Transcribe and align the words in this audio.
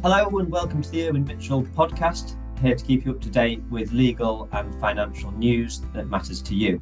Hello 0.00 0.38
and 0.38 0.48
welcome 0.48 0.80
to 0.80 0.90
the 0.90 1.08
Irwin 1.08 1.24
Mitchell 1.24 1.64
podcast, 1.64 2.36
here 2.62 2.76
to 2.76 2.84
keep 2.84 3.04
you 3.04 3.10
up 3.10 3.20
to 3.20 3.28
date 3.28 3.60
with 3.68 3.90
legal 3.90 4.48
and 4.52 4.72
financial 4.80 5.32
news 5.32 5.80
that 5.92 6.06
matters 6.06 6.40
to 6.42 6.54
you. 6.54 6.80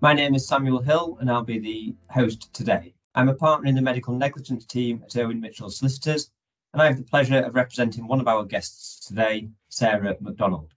My 0.00 0.12
name 0.12 0.34
is 0.34 0.48
Samuel 0.48 0.82
Hill 0.82 1.18
and 1.20 1.30
I'll 1.30 1.44
be 1.44 1.60
the 1.60 1.94
host 2.10 2.52
today. 2.52 2.94
I'm 3.14 3.28
a 3.28 3.34
partner 3.34 3.68
in 3.68 3.76
the 3.76 3.80
medical 3.80 4.12
negligence 4.12 4.66
team 4.66 5.04
at 5.04 5.16
Irwin 5.16 5.40
Mitchell 5.40 5.70
Solicitors, 5.70 6.32
and 6.72 6.82
I 6.82 6.86
have 6.86 6.96
the 6.96 7.04
pleasure 7.04 7.38
of 7.38 7.54
representing 7.54 8.08
one 8.08 8.20
of 8.20 8.26
our 8.26 8.44
guests 8.44 9.06
today, 9.06 9.48
Sarah 9.68 10.16
McDonald. 10.20 10.74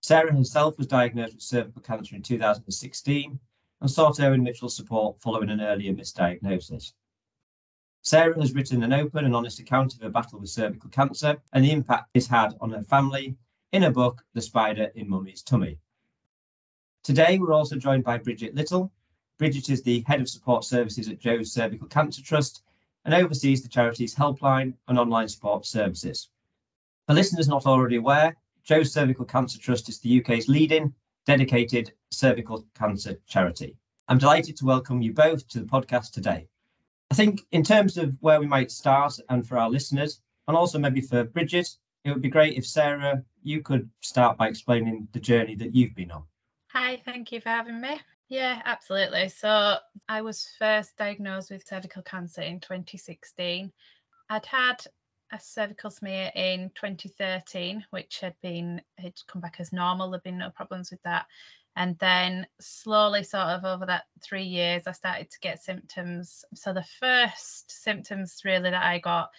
Sarah 0.00 0.34
herself 0.34 0.78
was 0.78 0.86
diagnosed 0.86 1.34
with 1.34 1.42
cervical 1.42 1.82
cancer 1.82 2.16
in 2.16 2.22
2016 2.22 3.38
and 3.82 3.90
sought 3.90 4.20
Irwin 4.20 4.42
Mitchell 4.42 4.70
support 4.70 5.20
following 5.20 5.50
an 5.50 5.60
earlier 5.60 5.92
misdiagnosis. 5.92 6.94
Sarah 8.02 8.40
has 8.40 8.54
written 8.54 8.82
an 8.82 8.92
open 8.92 9.24
and 9.24 9.34
honest 9.34 9.58
account 9.58 9.94
of 9.94 10.00
her 10.00 10.08
battle 10.08 10.38
with 10.38 10.50
cervical 10.50 10.88
cancer 10.90 11.36
and 11.52 11.64
the 11.64 11.72
impact 11.72 12.10
this 12.14 12.26
had 12.26 12.54
on 12.60 12.70
her 12.70 12.82
family 12.82 13.36
in 13.72 13.82
her 13.82 13.90
book, 13.90 14.24
The 14.34 14.40
Spider 14.40 14.90
in 14.94 15.08
Mummy's 15.08 15.42
Tummy. 15.42 15.78
Today, 17.02 17.38
we're 17.38 17.52
also 17.52 17.76
joined 17.76 18.04
by 18.04 18.18
Bridget 18.18 18.54
Little. 18.54 18.92
Bridget 19.38 19.68
is 19.68 19.82
the 19.82 20.00
Head 20.06 20.20
of 20.20 20.28
Support 20.28 20.64
Services 20.64 21.08
at 21.08 21.18
Jo's 21.18 21.52
Cervical 21.52 21.88
Cancer 21.88 22.22
Trust 22.22 22.62
and 23.04 23.14
oversees 23.14 23.62
the 23.62 23.68
charity's 23.68 24.14
helpline 24.14 24.74
and 24.88 24.98
online 24.98 25.28
support 25.28 25.66
services. 25.66 26.30
For 27.06 27.14
listeners 27.14 27.48
not 27.48 27.66
already 27.66 27.96
aware, 27.96 28.36
Jo's 28.64 28.92
Cervical 28.92 29.24
Cancer 29.24 29.58
Trust 29.58 29.88
is 29.88 30.00
the 30.00 30.20
UK's 30.20 30.48
leading 30.48 30.94
dedicated 31.26 31.92
cervical 32.10 32.66
cancer 32.74 33.14
charity. 33.26 33.76
I'm 34.08 34.18
delighted 34.18 34.56
to 34.56 34.64
welcome 34.64 35.02
you 35.02 35.12
both 35.12 35.46
to 35.48 35.60
the 35.60 35.66
podcast 35.66 36.12
today. 36.12 36.48
I 37.10 37.14
think, 37.14 37.46
in 37.52 37.62
terms 37.62 37.96
of 37.96 38.14
where 38.20 38.40
we 38.40 38.46
might 38.46 38.70
start, 38.70 39.18
and 39.28 39.46
for 39.46 39.58
our 39.58 39.70
listeners, 39.70 40.20
and 40.46 40.56
also 40.56 40.78
maybe 40.78 41.00
for 41.00 41.24
Bridget, 41.24 41.68
it 42.04 42.10
would 42.10 42.22
be 42.22 42.28
great 42.28 42.56
if 42.56 42.66
Sarah, 42.66 43.22
you 43.42 43.62
could 43.62 43.88
start 44.00 44.36
by 44.36 44.48
explaining 44.48 45.08
the 45.12 45.20
journey 45.20 45.54
that 45.56 45.74
you've 45.74 45.94
been 45.94 46.10
on. 46.10 46.24
Hi, 46.68 47.00
thank 47.04 47.32
you 47.32 47.40
for 47.40 47.48
having 47.48 47.80
me. 47.80 48.00
Yeah, 48.28 48.60
absolutely. 48.66 49.30
So, 49.30 49.76
I 50.08 50.20
was 50.20 50.50
first 50.58 50.96
diagnosed 50.98 51.50
with 51.50 51.66
cervical 51.66 52.02
cancer 52.02 52.42
in 52.42 52.60
2016. 52.60 53.72
I'd 54.28 54.46
had 54.46 54.84
a 55.32 55.40
cervical 55.40 55.90
smear 55.90 56.30
in 56.34 56.70
2013, 56.74 57.84
which 57.90 58.20
had 58.20 58.34
been 58.42 58.82
had 58.98 59.14
come 59.26 59.40
back 59.40 59.56
as 59.58 59.72
normal. 59.72 60.10
There'd 60.10 60.22
been 60.22 60.38
no 60.38 60.50
problems 60.50 60.90
with 60.90 61.02
that. 61.04 61.26
And 61.78 61.96
then 62.00 62.44
slowly, 62.60 63.22
sort 63.22 63.46
of 63.46 63.64
over 63.64 63.86
that 63.86 64.06
three 64.20 64.42
years, 64.42 64.88
I 64.88 64.92
started 64.92 65.30
to 65.30 65.38
get 65.40 65.62
symptoms. 65.62 66.44
So 66.52 66.72
the 66.72 66.84
first 66.98 67.70
symptoms 67.70 68.40
really 68.44 68.70
that 68.70 68.84
I 68.84 68.98
got 68.98 69.30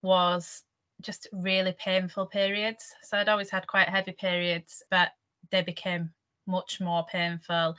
was 0.00 0.62
just 1.02 1.28
really 1.30 1.76
painful 1.78 2.24
periods. 2.24 2.86
So 3.02 3.18
I'd 3.18 3.28
always 3.28 3.50
had 3.50 3.66
quite 3.66 3.90
heavy 3.90 4.12
periods, 4.12 4.82
but 4.90 5.10
they 5.50 5.60
became 5.60 6.08
much 6.46 6.80
more 6.80 7.04
painful 7.04 7.76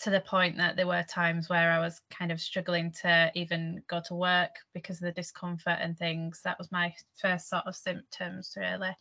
to 0.00 0.10
the 0.10 0.20
point 0.20 0.58
that 0.58 0.76
there 0.76 0.86
were 0.86 1.04
times 1.08 1.48
where 1.48 1.72
I 1.72 1.78
was 1.78 2.02
kind 2.10 2.30
of 2.30 2.42
struggling 2.42 2.92
to 3.00 3.32
even 3.34 3.82
go 3.88 4.02
to 4.06 4.14
work 4.14 4.50
because 4.74 4.96
of 4.96 5.04
the 5.06 5.12
discomfort 5.12 5.78
and 5.80 5.96
things. 5.96 6.42
That 6.44 6.58
was 6.58 6.70
my 6.70 6.94
first 7.22 7.48
sort 7.48 7.64
of 7.66 7.74
symptoms, 7.74 8.54
really. 8.54 8.94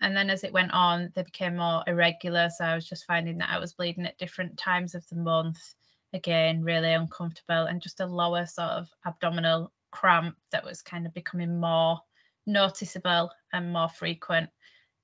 And 0.00 0.16
then 0.16 0.30
as 0.30 0.44
it 0.44 0.52
went 0.52 0.72
on, 0.72 1.12
they 1.14 1.22
became 1.22 1.56
more 1.56 1.82
irregular. 1.86 2.50
So 2.50 2.64
I 2.64 2.74
was 2.74 2.88
just 2.88 3.06
finding 3.06 3.38
that 3.38 3.50
I 3.50 3.58
was 3.58 3.74
bleeding 3.74 4.06
at 4.06 4.18
different 4.18 4.58
times 4.58 4.94
of 4.94 5.06
the 5.08 5.16
month. 5.16 5.60
Again, 6.12 6.62
really 6.62 6.92
uncomfortable 6.92 7.64
and 7.66 7.82
just 7.82 8.00
a 8.00 8.06
lower 8.06 8.46
sort 8.46 8.70
of 8.70 8.88
abdominal 9.06 9.72
cramp 9.90 10.36
that 10.52 10.64
was 10.64 10.82
kind 10.82 11.06
of 11.06 11.14
becoming 11.14 11.58
more 11.58 12.00
noticeable 12.46 13.30
and 13.52 13.72
more 13.72 13.88
frequent. 13.88 14.50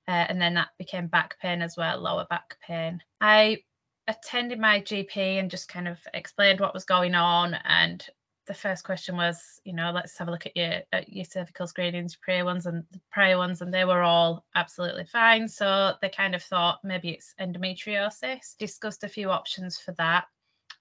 Uh, 0.07 0.25
and 0.29 0.41
then 0.41 0.53
that 0.53 0.69
became 0.77 1.07
back 1.07 1.39
pain 1.39 1.61
as 1.61 1.75
well, 1.77 1.99
lower 1.99 2.25
back 2.29 2.57
pain. 2.65 3.01
I 3.19 3.59
attended 4.07 4.59
my 4.59 4.81
GP 4.81 5.17
and 5.17 5.51
just 5.51 5.67
kind 5.67 5.87
of 5.87 5.97
explained 6.13 6.59
what 6.59 6.73
was 6.73 6.85
going 6.85 7.15
on 7.15 7.55
and 7.65 8.05
the 8.51 8.57
first 8.57 8.83
question 8.83 9.15
was, 9.15 9.61
you 9.63 9.71
know, 9.71 9.91
let's 9.91 10.17
have 10.17 10.27
a 10.27 10.31
look 10.31 10.45
at 10.45 10.57
your 10.57 10.81
at 10.91 11.07
your 11.07 11.23
cervical 11.23 11.65
screenings, 11.65 12.15
your 12.15 12.19
prior 12.21 12.43
ones 12.43 12.65
and 12.65 12.83
the 12.91 12.99
prior 13.09 13.37
ones, 13.37 13.61
and 13.61 13.73
they 13.73 13.85
were 13.85 14.01
all 14.01 14.45
absolutely 14.55 15.05
fine. 15.05 15.47
So 15.47 15.93
they 16.01 16.09
kind 16.09 16.35
of 16.35 16.43
thought 16.43 16.79
maybe 16.83 17.11
it's 17.11 17.33
endometriosis. 17.39 18.57
Discussed 18.57 19.05
a 19.05 19.07
few 19.07 19.29
options 19.29 19.77
for 19.77 19.93
that, 19.93 20.25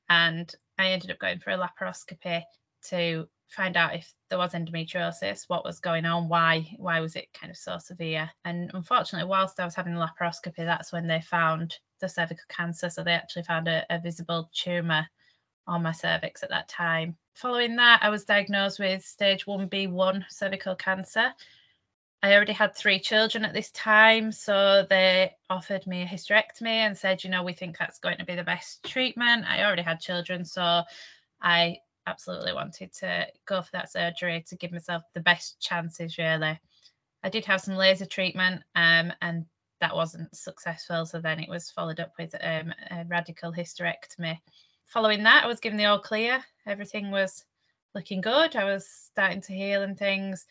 and 0.08 0.52
I 0.78 0.90
ended 0.90 1.12
up 1.12 1.20
going 1.20 1.38
for 1.38 1.50
a 1.50 1.58
laparoscopy 1.58 2.42
to 2.88 3.28
find 3.46 3.76
out 3.76 3.94
if 3.94 4.12
there 4.30 4.38
was 4.38 4.52
endometriosis, 4.52 5.44
what 5.46 5.64
was 5.64 5.78
going 5.78 6.06
on, 6.06 6.28
why 6.28 6.68
why 6.76 6.98
was 6.98 7.14
it 7.14 7.28
kind 7.32 7.52
of 7.52 7.56
so 7.56 7.78
severe. 7.78 8.28
And 8.44 8.72
unfortunately, 8.74 9.28
whilst 9.28 9.60
I 9.60 9.64
was 9.64 9.76
having 9.76 9.94
the 9.94 10.04
laparoscopy, 10.04 10.64
that's 10.64 10.92
when 10.92 11.06
they 11.06 11.20
found 11.20 11.76
the 12.00 12.08
cervical 12.08 12.46
cancer. 12.48 12.90
So 12.90 13.04
they 13.04 13.12
actually 13.12 13.44
found 13.44 13.68
a, 13.68 13.86
a 13.90 14.00
visible 14.00 14.50
tumour 14.52 15.06
on 15.68 15.84
my 15.84 15.92
cervix 15.92 16.42
at 16.42 16.50
that 16.50 16.68
time. 16.68 17.16
Following 17.40 17.76
that, 17.76 18.00
I 18.02 18.10
was 18.10 18.24
diagnosed 18.24 18.78
with 18.78 19.02
stage 19.02 19.46
1B1 19.46 20.26
cervical 20.28 20.74
cancer. 20.74 21.32
I 22.22 22.34
already 22.34 22.52
had 22.52 22.76
three 22.76 23.00
children 23.00 23.46
at 23.46 23.54
this 23.54 23.70
time, 23.70 24.30
so 24.30 24.84
they 24.90 25.32
offered 25.48 25.86
me 25.86 26.02
a 26.02 26.06
hysterectomy 26.06 26.66
and 26.66 26.94
said, 26.94 27.24
you 27.24 27.30
know, 27.30 27.42
we 27.42 27.54
think 27.54 27.78
that's 27.78 27.98
going 27.98 28.18
to 28.18 28.26
be 28.26 28.34
the 28.34 28.44
best 28.44 28.82
treatment. 28.82 29.46
I 29.48 29.64
already 29.64 29.80
had 29.80 30.00
children, 30.00 30.44
so 30.44 30.82
I 31.40 31.78
absolutely 32.06 32.52
wanted 32.52 32.92
to 32.96 33.26
go 33.46 33.62
for 33.62 33.70
that 33.72 33.90
surgery 33.90 34.44
to 34.46 34.56
give 34.56 34.72
myself 34.72 35.02
the 35.14 35.20
best 35.20 35.62
chances, 35.62 36.18
really. 36.18 36.60
I 37.22 37.30
did 37.30 37.46
have 37.46 37.62
some 37.62 37.74
laser 37.74 38.04
treatment, 38.04 38.64
um, 38.74 39.14
and 39.22 39.46
that 39.80 39.96
wasn't 39.96 40.36
successful. 40.36 41.06
So 41.06 41.18
then 41.20 41.40
it 41.40 41.48
was 41.48 41.70
followed 41.70 42.00
up 42.00 42.12
with 42.18 42.34
um, 42.34 42.74
a 42.90 43.06
radical 43.08 43.50
hysterectomy 43.50 44.36
following 44.90 45.22
that, 45.22 45.44
I 45.44 45.46
was 45.46 45.60
given 45.60 45.78
the 45.78 45.86
all 45.86 46.00
clear. 46.00 46.44
Everything 46.66 47.10
was 47.10 47.44
looking 47.94 48.20
good. 48.20 48.56
I 48.56 48.64
was 48.64 48.86
starting 48.86 49.40
to 49.42 49.52
heal 49.52 49.82
and 49.82 49.96
things. 49.96 50.46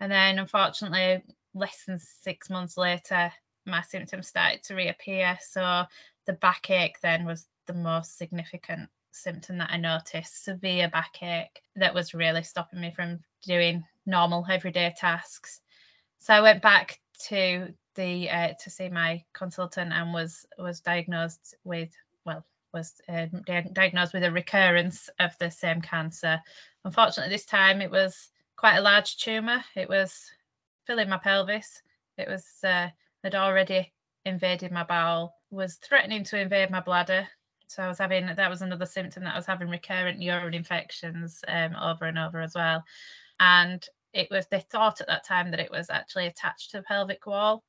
And 0.00 0.10
then, 0.10 0.38
unfortunately, 0.38 1.22
less 1.54 1.84
than 1.86 1.98
six 1.98 2.50
months 2.50 2.76
later, 2.76 3.32
my 3.66 3.80
symptoms 3.82 4.28
started 4.28 4.62
to 4.64 4.74
reappear. 4.74 5.38
So 5.40 5.84
the 6.26 6.34
backache 6.34 7.00
then 7.02 7.24
was 7.24 7.46
the 7.66 7.74
most 7.74 8.18
significant 8.18 8.90
symptom 9.12 9.58
that 9.58 9.70
I 9.70 9.76
noticed 9.76 10.44
severe 10.44 10.88
backache 10.88 11.62
that 11.76 11.94
was 11.94 12.14
really 12.14 12.42
stopping 12.42 12.80
me 12.80 12.92
from 12.94 13.20
doing 13.46 13.84
normal 14.06 14.44
everyday 14.50 14.92
tasks. 14.98 15.60
So 16.18 16.34
I 16.34 16.40
went 16.40 16.62
back 16.62 16.98
to 17.28 17.72
the 17.94 18.28
uh, 18.28 18.54
to 18.60 18.70
see 18.70 18.88
my 18.88 19.22
consultant 19.34 19.92
and 19.92 20.12
was 20.12 20.44
was 20.58 20.80
diagnosed 20.80 21.54
with 21.62 21.90
well 22.24 22.44
was 22.74 23.00
uh, 23.08 23.26
diagnosed 23.72 24.12
with 24.12 24.24
a 24.24 24.30
recurrence 24.30 25.08
of 25.20 25.30
the 25.38 25.50
same 25.50 25.80
cancer. 25.80 26.40
Unfortunately, 26.84 27.32
this 27.34 27.46
time 27.46 27.80
it 27.80 27.90
was 27.90 28.30
quite 28.56 28.76
a 28.76 28.82
large 28.82 29.16
tumour. 29.16 29.64
It 29.74 29.88
was 29.88 30.30
filling 30.86 31.08
my 31.08 31.18
pelvis. 31.18 31.80
It 32.18 32.28
was 32.28 32.46
uh, 32.62 32.88
had 33.22 33.34
already 33.34 33.92
invaded 34.26 34.72
my 34.72 34.84
bowel, 34.84 35.34
was 35.50 35.76
threatening 35.76 36.24
to 36.24 36.40
invade 36.40 36.70
my 36.70 36.80
bladder. 36.80 37.26
So 37.66 37.82
I 37.82 37.88
was 37.88 37.98
having 37.98 38.26
that 38.26 38.50
was 38.50 38.62
another 38.62 38.86
symptom 38.86 39.24
that 39.24 39.34
I 39.34 39.38
was 39.38 39.46
having 39.46 39.68
recurrent 39.68 40.20
urine 40.20 40.54
infections 40.54 41.42
um, 41.48 41.74
over 41.80 42.04
and 42.04 42.18
over 42.18 42.40
as 42.40 42.54
well. 42.54 42.84
And 43.40 43.84
it 44.12 44.28
was 44.30 44.46
they 44.50 44.60
thought 44.60 45.00
at 45.00 45.06
that 45.08 45.24
time 45.24 45.50
that 45.50 45.60
it 45.60 45.70
was 45.70 45.90
actually 45.90 46.26
attached 46.26 46.70
to 46.70 46.78
the 46.78 46.82
pelvic 46.84 47.26
wall. 47.26 47.64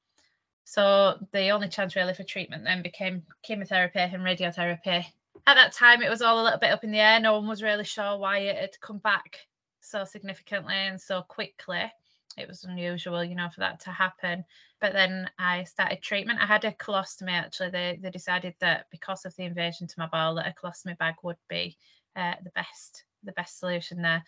So 0.66 1.20
the 1.32 1.50
only 1.50 1.70
chance 1.70 1.96
really 1.96 2.16
for 2.16 2.24
treatment 2.24 2.64
then 2.64 2.82
became 2.82 3.24
chemotherapy 3.44 4.00
and 4.00 4.24
radiotherapy. 4.24 5.06
At 5.48 5.54
that 5.54 5.74
time, 5.74 6.02
it 6.02 6.10
was 6.10 6.24
all 6.24 6.42
a 6.42 6.44
little 6.44 6.60
bit 6.60 6.72
up 6.72 6.84
in 6.84 6.92
the 6.92 7.00
air. 7.00 7.20
No 7.20 7.38
one 7.38 7.48
was 7.48 7.62
really 7.62 7.84
sure 7.84 8.18
why 8.18 8.40
it 8.40 8.58
had 8.58 8.82
come 8.82 8.98
back 8.98 9.40
so 9.80 10.04
significantly 10.04 10.74
and 10.74 11.00
so 11.00 11.22
quickly. 11.22 11.92
It 12.36 12.48
was 12.48 12.64
unusual, 12.64 13.24
you 13.24 13.36
know, 13.36 13.48
for 13.50 13.60
that 13.60 13.80
to 13.82 13.92
happen. 13.92 14.44
But 14.82 14.94
then 14.94 15.30
I 15.38 15.64
started 15.64 16.02
treatment. 16.02 16.42
I 16.42 16.48
had 16.48 16.66
a 16.66 16.72
colostomy 16.72 17.32
actually. 17.32 17.70
They, 17.70 18.00
they 18.02 18.10
decided 18.10 18.56
that 18.60 18.88
because 18.92 19.24
of 19.24 19.36
the 19.36 19.44
invasion 19.44 19.88
to 19.88 20.00
my 20.00 20.08
bowel, 20.08 20.36
that 20.36 20.48
a 20.48 20.54
colostomy 20.68 20.98
bag 20.98 21.16
would 21.22 21.38
be 21.48 21.78
uh, 22.16 22.34
the 22.44 22.52
best 22.52 23.06
the 23.24 23.32
best 23.34 23.60
solution 23.60 24.02
there. 24.02 24.24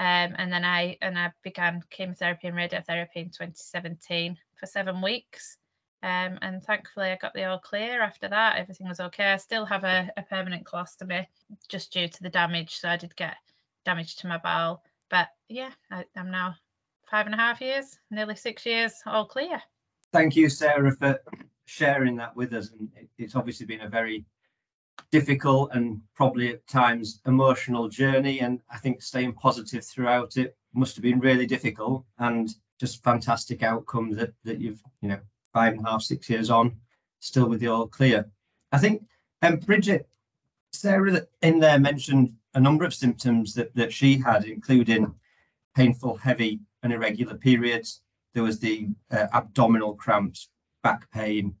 Um, 0.00 0.34
and 0.38 0.52
then 0.52 0.64
I 0.64 0.96
and 1.02 1.18
I 1.18 1.32
began 1.42 1.82
chemotherapy 1.90 2.48
and 2.48 2.56
radiotherapy 2.56 3.16
in 3.16 3.30
2017 3.30 4.36
for 4.56 4.66
seven 4.66 5.00
weeks. 5.00 5.58
Um, 6.04 6.38
and 6.42 6.62
thankfully, 6.62 7.06
I 7.06 7.16
got 7.16 7.32
the 7.32 7.44
all 7.44 7.58
clear 7.58 8.02
after 8.02 8.28
that. 8.28 8.58
Everything 8.58 8.86
was 8.86 9.00
okay. 9.00 9.32
I 9.32 9.38
still 9.38 9.64
have 9.64 9.84
a, 9.84 10.10
a 10.18 10.22
permanent 10.22 10.64
colostomy 10.64 11.26
just 11.66 11.94
due 11.94 12.08
to 12.08 12.22
the 12.22 12.28
damage. 12.28 12.76
So 12.76 12.90
I 12.90 12.98
did 12.98 13.16
get 13.16 13.36
damage 13.86 14.16
to 14.16 14.26
my 14.26 14.36
bowel. 14.36 14.82
But 15.08 15.28
yeah, 15.48 15.70
I, 15.90 16.04
I'm 16.14 16.30
now 16.30 16.56
five 17.10 17.24
and 17.24 17.34
a 17.34 17.38
half 17.38 17.62
years, 17.62 17.98
nearly 18.10 18.36
six 18.36 18.66
years, 18.66 18.92
all 19.06 19.24
clear. 19.24 19.62
Thank 20.12 20.36
you, 20.36 20.50
Sarah, 20.50 20.94
for 20.94 21.18
sharing 21.64 22.16
that 22.16 22.36
with 22.36 22.52
us. 22.52 22.70
And 22.78 22.90
it's 23.16 23.34
obviously 23.34 23.64
been 23.64 23.80
a 23.80 23.88
very 23.88 24.26
difficult 25.10 25.70
and 25.72 26.02
probably 26.14 26.50
at 26.52 26.66
times 26.66 27.22
emotional 27.26 27.88
journey. 27.88 28.40
And 28.40 28.60
I 28.70 28.76
think 28.76 29.00
staying 29.00 29.32
positive 29.32 29.86
throughout 29.86 30.36
it 30.36 30.54
must 30.74 30.96
have 30.96 31.02
been 31.02 31.18
really 31.18 31.46
difficult. 31.46 32.04
And 32.18 32.54
just 32.78 33.02
fantastic 33.02 33.62
outcome 33.62 34.10
that 34.10 34.34
that 34.44 34.60
you've 34.60 34.82
you 35.00 35.08
know 35.08 35.18
five 35.54 35.72
and 35.72 35.86
a 35.86 35.90
half 35.90 36.02
six 36.02 36.28
years 36.28 36.50
on 36.50 36.76
still 37.20 37.48
with 37.48 37.60
the 37.60 37.68
all 37.68 37.86
clear. 37.86 38.28
I 38.72 38.78
think 38.78 39.02
um, 39.40 39.56
Bridget 39.56 40.06
Sarah 40.72 41.22
in 41.40 41.58
there 41.60 41.78
mentioned 41.78 42.34
a 42.54 42.60
number 42.60 42.84
of 42.84 42.92
symptoms 42.92 43.54
that 43.54 43.74
that 43.74 43.92
she 43.92 44.18
had, 44.18 44.44
including 44.44 45.14
painful, 45.74 46.16
heavy, 46.16 46.60
and 46.82 46.92
irregular 46.92 47.34
periods. 47.34 48.02
There 48.34 48.42
was 48.42 48.58
the 48.58 48.88
uh, 49.10 49.26
abdominal 49.32 49.94
cramps, 49.94 50.48
back 50.82 51.10
pain, 51.12 51.54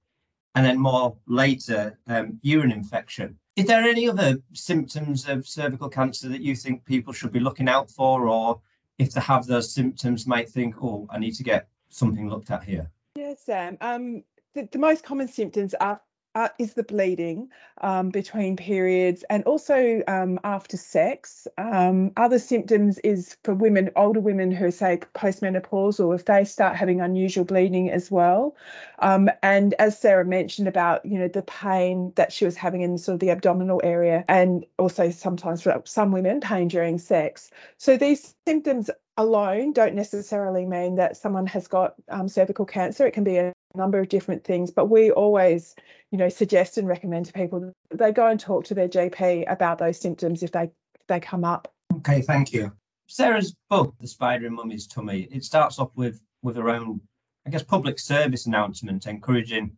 and 0.54 0.66
then 0.66 0.78
more 0.78 1.16
later, 1.26 1.98
um, 2.08 2.38
urine 2.42 2.72
infection. 2.72 3.38
Is 3.56 3.66
there 3.66 3.82
any 3.82 4.08
other 4.08 4.36
symptoms 4.52 5.28
of 5.28 5.46
cervical 5.46 5.88
cancer 5.88 6.28
that 6.28 6.42
you 6.42 6.56
think 6.56 6.84
people 6.84 7.12
should 7.12 7.32
be 7.32 7.40
looking 7.40 7.68
out 7.68 7.88
for, 7.88 8.26
or 8.28 8.60
if 8.98 9.12
they 9.12 9.20
have 9.20 9.46
those 9.46 9.72
symptoms, 9.72 10.26
might 10.26 10.48
think, 10.48 10.74
oh, 10.82 11.06
I 11.10 11.18
need 11.20 11.34
to 11.36 11.44
get 11.44 11.68
something 11.88 12.28
looked 12.28 12.50
at 12.50 12.64
here? 12.64 12.90
Yes, 13.16 13.42
Sam. 13.44 13.78
Um, 13.80 14.24
the, 14.54 14.68
the 14.72 14.78
most 14.78 15.04
common 15.04 15.28
symptoms 15.28 15.72
are 15.74 16.00
uh, 16.34 16.48
is 16.58 16.74
the 16.74 16.82
bleeding 16.82 17.48
um, 17.80 18.10
between 18.10 18.56
periods 18.56 19.24
and 19.30 19.44
also 19.44 20.02
um, 20.08 20.40
after 20.42 20.76
sex. 20.76 21.46
Um, 21.58 22.10
other 22.16 22.40
symptoms 22.40 22.98
is 23.04 23.36
for 23.44 23.54
women, 23.54 23.90
older 23.94 24.18
women 24.18 24.50
who 24.50 24.64
are, 24.64 24.70
say, 24.72 24.98
postmenopausal, 25.14 26.12
if 26.12 26.24
they 26.24 26.44
start 26.44 26.74
having 26.74 27.00
unusual 27.00 27.44
bleeding 27.44 27.88
as 27.88 28.10
well. 28.10 28.56
Um, 28.98 29.30
and 29.44 29.74
as 29.78 29.96
Sarah 29.96 30.24
mentioned 30.24 30.66
about, 30.66 31.06
you 31.06 31.20
know, 31.20 31.28
the 31.28 31.42
pain 31.42 32.12
that 32.16 32.32
she 32.32 32.44
was 32.44 32.56
having 32.56 32.80
in 32.80 32.98
sort 32.98 33.14
of 33.14 33.20
the 33.20 33.30
abdominal 33.30 33.80
area 33.84 34.24
and 34.26 34.66
also 34.76 35.10
sometimes 35.10 35.62
for 35.62 35.80
some 35.84 36.10
women, 36.10 36.40
pain 36.40 36.66
during 36.66 36.98
sex. 36.98 37.50
So 37.78 37.96
these 37.96 38.34
symptoms 38.44 38.90
alone 39.16 39.72
don't 39.72 39.94
necessarily 39.94 40.66
mean 40.66 40.96
that 40.96 41.16
someone 41.16 41.46
has 41.46 41.68
got 41.68 41.94
um, 42.08 42.28
cervical 42.28 42.64
cancer. 42.64 43.06
It 43.06 43.12
can 43.12 43.24
be 43.24 43.36
a 43.36 43.52
number 43.74 43.98
of 43.98 44.08
different 44.08 44.44
things, 44.44 44.70
but 44.70 44.86
we 44.86 45.10
always, 45.10 45.74
you 46.10 46.18
know, 46.18 46.28
suggest 46.28 46.78
and 46.78 46.88
recommend 46.88 47.26
to 47.26 47.32
people 47.32 47.72
they 47.90 48.12
go 48.12 48.26
and 48.26 48.38
talk 48.38 48.64
to 48.66 48.74
their 48.74 48.88
GP 48.88 49.50
about 49.50 49.78
those 49.78 50.00
symptoms 50.00 50.42
if 50.42 50.52
they 50.52 50.64
if 50.64 51.06
they 51.08 51.20
come 51.20 51.44
up. 51.44 51.72
Okay, 51.98 52.22
thank 52.22 52.52
you. 52.52 52.72
Sarah's 53.06 53.54
book, 53.68 53.94
The 54.00 54.08
Spider 54.08 54.46
in 54.46 54.54
Mummy's 54.54 54.86
Tummy, 54.86 55.28
it 55.30 55.44
starts 55.44 55.78
off 55.78 55.90
with 55.94 56.20
with 56.42 56.56
her 56.56 56.68
own, 56.68 57.00
I 57.46 57.50
guess, 57.50 57.62
public 57.62 57.98
service 57.98 58.46
announcement 58.46 59.06
encouraging 59.06 59.76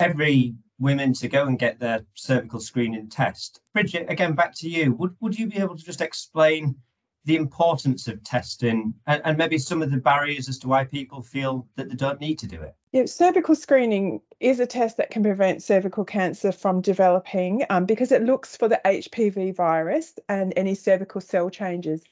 every 0.00 0.54
women 0.80 1.12
to 1.14 1.28
go 1.28 1.46
and 1.46 1.58
get 1.58 1.78
their 1.78 2.04
cervical 2.14 2.58
screening 2.58 3.08
test. 3.08 3.60
Bridget, 3.72 4.06
again, 4.10 4.34
back 4.34 4.54
to 4.56 4.68
you. 4.68 4.92
Would 4.94 5.14
would 5.20 5.38
you 5.38 5.46
be 5.46 5.58
able 5.58 5.76
to 5.76 5.84
just 5.84 6.00
explain 6.00 6.76
the 7.24 7.36
importance 7.36 8.06
of 8.06 8.22
testing 8.22 8.94
and, 9.06 9.22
and, 9.24 9.38
maybe 9.38 9.58
some 9.58 9.82
of 9.82 9.90
the 9.90 9.96
barriers 9.96 10.48
as 10.48 10.58
to 10.58 10.68
why 10.68 10.84
people 10.84 11.22
feel 11.22 11.66
that 11.76 11.88
they 11.88 11.94
don't 11.94 12.20
need 12.20 12.38
to 12.38 12.46
do 12.46 12.60
it? 12.60 12.74
Yeah, 12.92 13.06
cervical 13.06 13.54
screening 13.54 14.20
is 14.40 14.60
a 14.60 14.66
test 14.66 14.98
that 14.98 15.10
can 15.10 15.22
prevent 15.22 15.62
cervical 15.62 16.04
cancer 16.04 16.52
from 16.52 16.80
developing 16.80 17.64
um, 17.70 17.86
because 17.86 18.12
it 18.12 18.22
looks 18.22 18.56
for 18.56 18.68
the 18.68 18.80
HPV 18.84 19.56
virus 19.56 20.14
and 20.28 20.52
any 20.56 20.74
cervical 20.74 21.20
cell 21.20 21.48
changes. 21.50 22.02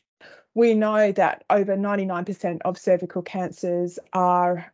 We 0.55 0.75
know 0.75 1.13
that 1.13 1.45
over 1.49 1.77
99% 1.77 2.61
of 2.65 2.77
cervical 2.77 3.23
cancers 3.23 3.99
are 4.13 4.73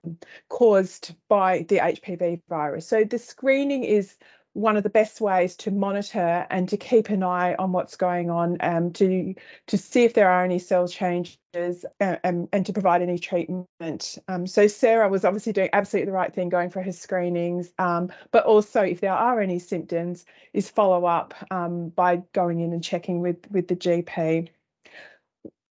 caused 0.48 1.14
by 1.28 1.66
the 1.68 1.78
HPV 1.78 2.42
virus. 2.48 2.86
So 2.86 3.04
the 3.04 3.18
screening 3.18 3.84
is 3.84 4.16
one 4.58 4.76
of 4.76 4.82
the 4.82 4.90
best 4.90 5.20
ways 5.20 5.54
to 5.54 5.70
monitor 5.70 6.44
and 6.50 6.68
to 6.68 6.76
keep 6.76 7.10
an 7.10 7.22
eye 7.22 7.54
on 7.60 7.70
what's 7.70 7.96
going 7.96 8.28
on 8.28 8.56
um, 8.60 8.92
to 8.92 9.32
to 9.68 9.78
see 9.78 10.02
if 10.02 10.14
there 10.14 10.28
are 10.28 10.44
any 10.44 10.58
cell 10.58 10.88
changes 10.88 11.84
uh, 12.00 12.16
and, 12.24 12.48
and 12.52 12.66
to 12.66 12.72
provide 12.72 13.00
any 13.00 13.18
treatment. 13.18 14.18
Um, 14.26 14.48
so 14.48 14.66
Sarah 14.66 15.08
was 15.08 15.24
obviously 15.24 15.52
doing 15.52 15.70
absolutely 15.72 16.06
the 16.06 16.16
right 16.16 16.34
thing 16.34 16.48
going 16.48 16.70
for 16.70 16.82
her 16.82 16.92
screenings, 16.92 17.72
um, 17.78 18.10
but 18.32 18.44
also 18.46 18.82
if 18.82 19.00
there 19.00 19.12
are 19.12 19.40
any 19.40 19.60
symptoms, 19.60 20.26
is 20.52 20.68
follow 20.68 21.06
up 21.06 21.34
um, 21.52 21.90
by 21.90 22.22
going 22.32 22.60
in 22.60 22.72
and 22.72 22.82
checking 22.82 23.20
with 23.20 23.38
with 23.52 23.68
the 23.68 23.76
GP. 23.76 24.48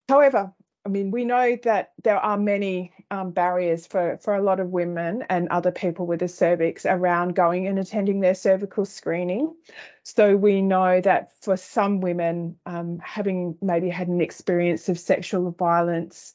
However, 0.08 0.54
I 0.86 0.90
mean, 0.90 1.12
we 1.12 1.26
know 1.26 1.58
that 1.64 1.92
there 2.06 2.18
are 2.18 2.38
many 2.38 2.94
um, 3.12 3.32
barriers 3.32 3.88
for, 3.88 4.18
for 4.22 4.36
a 4.36 4.42
lot 4.42 4.60
of 4.60 4.70
women 4.70 5.24
and 5.30 5.48
other 5.50 5.72
people 5.72 6.06
with 6.06 6.22
a 6.22 6.28
cervix 6.28 6.86
around 6.86 7.36
going 7.36 7.68
and 7.68 7.80
attending 7.80 8.20
their 8.20 8.36
cervical 8.36 8.86
screening. 8.86 9.56
So 10.04 10.36
we 10.36 10.62
know 10.62 11.02
that 11.02 11.32
for 11.42 11.58
some 11.58 12.02
women, 12.02 12.58
um, 12.66 13.00
having 13.04 13.58
maybe 13.62 13.90
had 13.90 14.08
an 14.08 14.22
experience 14.22 14.90
of 14.90 15.00
sexual 15.00 15.52
violence 15.52 16.34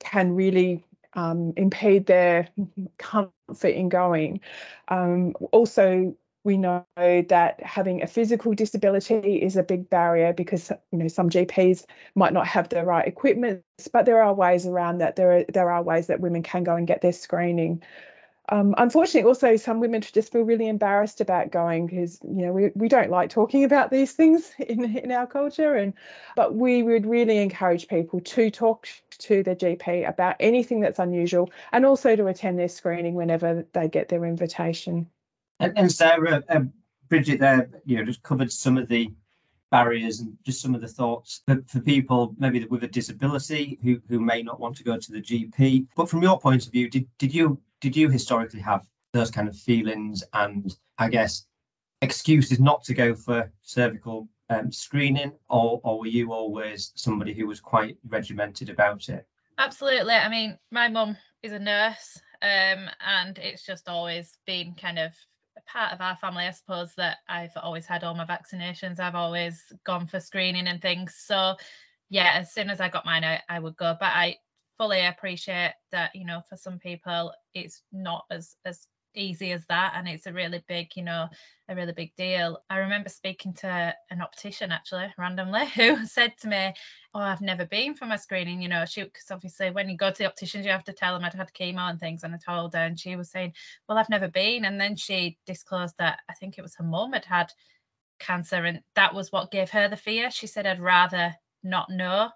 can 0.00 0.34
really 0.34 0.84
um, 1.14 1.52
impede 1.56 2.06
their 2.06 2.48
comfort 2.98 3.32
in 3.64 3.88
going. 3.88 4.40
Um, 4.88 5.32
also, 5.52 6.14
we 6.44 6.58
know 6.58 6.84
that 6.96 7.60
having 7.62 8.02
a 8.02 8.06
physical 8.06 8.52
disability 8.54 9.42
is 9.42 9.56
a 9.56 9.62
big 9.62 9.88
barrier 9.88 10.32
because 10.34 10.70
you 10.92 10.98
know 10.98 11.08
some 11.08 11.30
GPs 11.30 11.84
might 12.14 12.34
not 12.34 12.46
have 12.46 12.68
the 12.68 12.84
right 12.84 13.08
equipment, 13.08 13.62
but 13.92 14.04
there 14.04 14.22
are 14.22 14.34
ways 14.34 14.66
around 14.66 14.98
that. 14.98 15.16
There 15.16 15.38
are 15.38 15.44
there 15.48 15.70
are 15.70 15.82
ways 15.82 16.06
that 16.08 16.20
women 16.20 16.42
can 16.42 16.62
go 16.62 16.76
and 16.76 16.86
get 16.86 17.00
their 17.00 17.12
screening. 17.12 17.82
Um, 18.50 18.74
unfortunately, 18.76 19.26
also 19.26 19.56
some 19.56 19.80
women 19.80 20.02
just 20.02 20.30
feel 20.30 20.42
really 20.42 20.68
embarrassed 20.68 21.22
about 21.22 21.50
going 21.50 21.86
because 21.86 22.20
you 22.22 22.44
know 22.44 22.52
we, 22.52 22.70
we 22.74 22.88
don't 22.88 23.10
like 23.10 23.30
talking 23.30 23.64
about 23.64 23.90
these 23.90 24.12
things 24.12 24.52
in, 24.58 24.84
in 24.98 25.10
our 25.12 25.26
culture, 25.26 25.74
and 25.76 25.94
but 26.36 26.54
we 26.54 26.82
would 26.82 27.06
really 27.06 27.38
encourage 27.38 27.88
people 27.88 28.20
to 28.20 28.50
talk 28.50 28.86
to 29.18 29.42
their 29.42 29.56
GP 29.56 30.06
about 30.08 30.36
anything 30.40 30.80
that's 30.80 30.98
unusual, 30.98 31.50
and 31.72 31.86
also 31.86 32.16
to 32.16 32.26
attend 32.26 32.58
their 32.58 32.68
screening 32.68 33.14
whenever 33.14 33.66
they 33.72 33.88
get 33.88 34.08
their 34.10 34.24
invitation. 34.26 35.08
And, 35.60 35.72
and 35.76 35.90
Sarah, 35.90 36.42
uh, 36.48 36.60
Bridget, 37.08 37.40
there, 37.40 37.68
you 37.84 37.96
know, 37.96 38.04
just 38.04 38.22
covered 38.22 38.50
some 38.50 38.76
of 38.76 38.88
the 38.88 39.10
barriers 39.70 40.20
and 40.20 40.36
just 40.44 40.60
some 40.60 40.74
of 40.74 40.80
the 40.80 40.88
thoughts 40.88 41.42
for, 41.46 41.62
for 41.66 41.80
people 41.80 42.34
maybe 42.38 42.64
with 42.66 42.84
a 42.84 42.88
disability 42.88 43.78
who 43.82 44.00
who 44.08 44.20
may 44.20 44.40
not 44.40 44.60
want 44.60 44.76
to 44.76 44.84
go 44.84 44.96
to 44.96 45.12
the 45.12 45.20
GP. 45.20 45.86
But 45.96 46.08
from 46.08 46.22
your 46.22 46.38
point 46.38 46.66
of 46.66 46.72
view, 46.72 46.88
did 46.88 47.06
did 47.18 47.34
you 47.34 47.60
did 47.80 47.96
you 47.96 48.08
historically 48.08 48.60
have 48.60 48.86
those 49.12 49.30
kind 49.30 49.48
of 49.48 49.56
feelings 49.56 50.22
and 50.32 50.76
I 50.98 51.08
guess 51.08 51.46
excuses 52.02 52.60
not 52.60 52.84
to 52.84 52.94
go 52.94 53.14
for 53.14 53.50
cervical 53.62 54.28
um, 54.50 54.70
screening, 54.70 55.32
or 55.48 55.80
or 55.82 55.98
were 55.98 56.06
you 56.06 56.32
always 56.32 56.92
somebody 56.94 57.34
who 57.34 57.46
was 57.46 57.60
quite 57.60 57.96
regimented 58.08 58.70
about 58.70 59.08
it? 59.08 59.26
Absolutely. 59.58 60.14
I 60.14 60.28
mean, 60.28 60.58
my 60.70 60.88
mum 60.88 61.16
is 61.42 61.52
a 61.52 61.58
nurse, 61.58 62.20
um, 62.42 62.88
and 63.04 63.38
it's 63.38 63.64
just 63.64 63.88
always 63.88 64.38
been 64.46 64.74
kind 64.74 64.98
of 64.98 65.12
part 65.66 65.92
of 65.92 66.00
our 66.00 66.16
family, 66.16 66.44
I 66.44 66.50
suppose, 66.50 66.94
that 66.96 67.18
I've 67.28 67.56
always 67.56 67.86
had 67.86 68.04
all 68.04 68.14
my 68.14 68.24
vaccinations. 68.24 69.00
I've 69.00 69.14
always 69.14 69.62
gone 69.84 70.06
for 70.06 70.20
screening 70.20 70.66
and 70.66 70.80
things. 70.80 71.14
So, 71.16 71.56
yeah, 72.10 72.32
as 72.34 72.52
soon 72.52 72.70
as 72.70 72.80
I 72.80 72.88
got 72.88 73.06
mine, 73.06 73.24
I, 73.24 73.40
I 73.48 73.58
would 73.58 73.76
go. 73.76 73.96
But 73.98 74.12
I 74.12 74.36
fully 74.78 75.04
appreciate 75.04 75.74
that, 75.92 76.14
you 76.14 76.24
know, 76.24 76.42
for 76.48 76.56
some 76.56 76.78
people, 76.78 77.32
it's 77.54 77.82
not 77.92 78.24
as 78.30 78.56
as 78.64 78.86
easy 79.14 79.52
as 79.52 79.64
that 79.66 79.94
and 79.96 80.08
it's 80.08 80.26
a 80.26 80.32
really 80.32 80.62
big 80.68 80.88
you 80.96 81.02
know 81.02 81.28
a 81.68 81.74
really 81.74 81.92
big 81.92 82.14
deal. 82.16 82.58
I 82.68 82.76
remember 82.78 83.08
speaking 83.08 83.54
to 83.54 83.94
an 84.10 84.20
optician 84.20 84.70
actually 84.70 85.06
randomly 85.16 85.66
who 85.74 86.04
said 86.04 86.34
to 86.40 86.48
me 86.48 86.74
oh 87.14 87.20
i've 87.20 87.40
never 87.40 87.64
been 87.64 87.94
for 87.94 88.06
my 88.06 88.16
screening 88.16 88.60
you 88.60 88.68
know 88.68 88.84
she 88.84 89.04
because 89.04 89.30
obviously 89.30 89.70
when 89.70 89.88
you 89.88 89.96
go 89.96 90.10
to 90.10 90.18
the 90.18 90.26
opticians 90.26 90.66
you 90.66 90.72
have 90.72 90.84
to 90.84 90.92
tell 90.92 91.14
them 91.14 91.24
i'd 91.24 91.32
had 91.32 91.50
chemo 91.52 91.88
and 91.88 92.00
things 92.00 92.22
and 92.22 92.34
i 92.34 92.38
told 92.38 92.74
her 92.74 92.80
and 92.80 92.98
she 92.98 93.16
was 93.16 93.30
saying 93.30 93.52
well 93.88 93.96
i've 93.96 94.10
never 94.10 94.28
been 94.28 94.64
and 94.64 94.80
then 94.80 94.96
she 94.96 95.38
disclosed 95.46 95.94
that 95.98 96.18
i 96.28 96.34
think 96.34 96.58
it 96.58 96.62
was 96.62 96.74
her 96.74 96.84
mum 96.84 97.12
had 97.12 97.24
had 97.24 97.52
cancer 98.18 98.64
and 98.64 98.80
that 98.94 99.14
was 99.14 99.32
what 99.32 99.50
gave 99.50 99.70
her 99.70 99.88
the 99.88 99.96
fear. 99.96 100.30
She 100.30 100.46
said 100.46 100.66
i'd 100.66 100.80
rather 100.80 101.34
not 101.62 101.90
know 101.90 102.30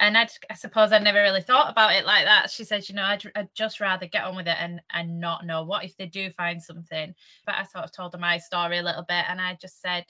and 0.00 0.16
I'd, 0.16 0.30
I 0.48 0.54
suppose 0.54 0.92
I'd 0.92 1.04
never 1.04 1.20
really 1.20 1.42
thought 1.42 1.70
about 1.70 1.94
it 1.94 2.06
like 2.06 2.24
that. 2.24 2.50
She 2.50 2.64
said, 2.64 2.88
you 2.88 2.94
know, 2.94 3.04
I'd, 3.04 3.22
I'd, 3.36 3.54
just 3.54 3.80
rather 3.80 4.06
get 4.06 4.24
on 4.24 4.34
with 4.34 4.48
it 4.48 4.56
and 4.58 4.80
and 4.92 5.20
not 5.20 5.44
know 5.44 5.62
what 5.62 5.84
if 5.84 5.94
they 5.96 6.06
do 6.06 6.30
find 6.30 6.60
something. 6.60 7.14
But 7.44 7.56
I 7.56 7.64
sort 7.64 7.84
of 7.84 7.92
told 7.92 8.14
her 8.14 8.18
my 8.18 8.38
story 8.38 8.78
a 8.78 8.82
little 8.82 9.04
bit, 9.06 9.26
and 9.28 9.40
I 9.40 9.58
just 9.60 9.80
said, 9.82 10.04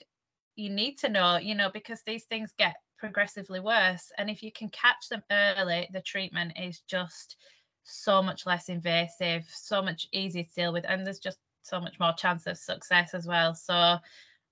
you 0.55 0.69
need 0.69 0.97
to 0.99 1.09
know, 1.09 1.37
you 1.37 1.55
know, 1.55 1.69
because 1.73 2.01
these 2.05 2.23
things 2.23 2.53
get 2.57 2.75
progressively 2.97 3.59
worse, 3.59 4.11
and 4.17 4.29
if 4.29 4.41
you 4.41 4.51
can 4.51 4.69
catch 4.69 5.09
them 5.09 5.23
early, 5.29 5.89
the 5.91 6.01
treatment 6.01 6.53
is 6.57 6.81
just 6.87 7.35
so 7.83 8.23
much 8.23 8.45
less 8.45 8.69
invasive, 8.69 9.43
so 9.49 9.81
much 9.81 10.07
easier 10.13 10.43
to 10.43 10.53
deal 10.53 10.73
with, 10.73 10.85
and 10.87 11.05
there's 11.05 11.19
just 11.19 11.39
so 11.63 11.81
much 11.81 11.99
more 11.99 12.13
chance 12.13 12.47
of 12.47 12.57
success 12.57 13.13
as 13.13 13.27
well. 13.27 13.53
So 13.53 13.97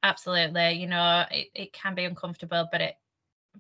absolutely, 0.03 0.74
you 0.74 0.88
know, 0.88 1.24
it, 1.31 1.48
it 1.55 1.74
can 1.74 1.96
be 1.96 2.05
uncomfortable, 2.05 2.67
but 2.72 2.81
it 2.81 2.96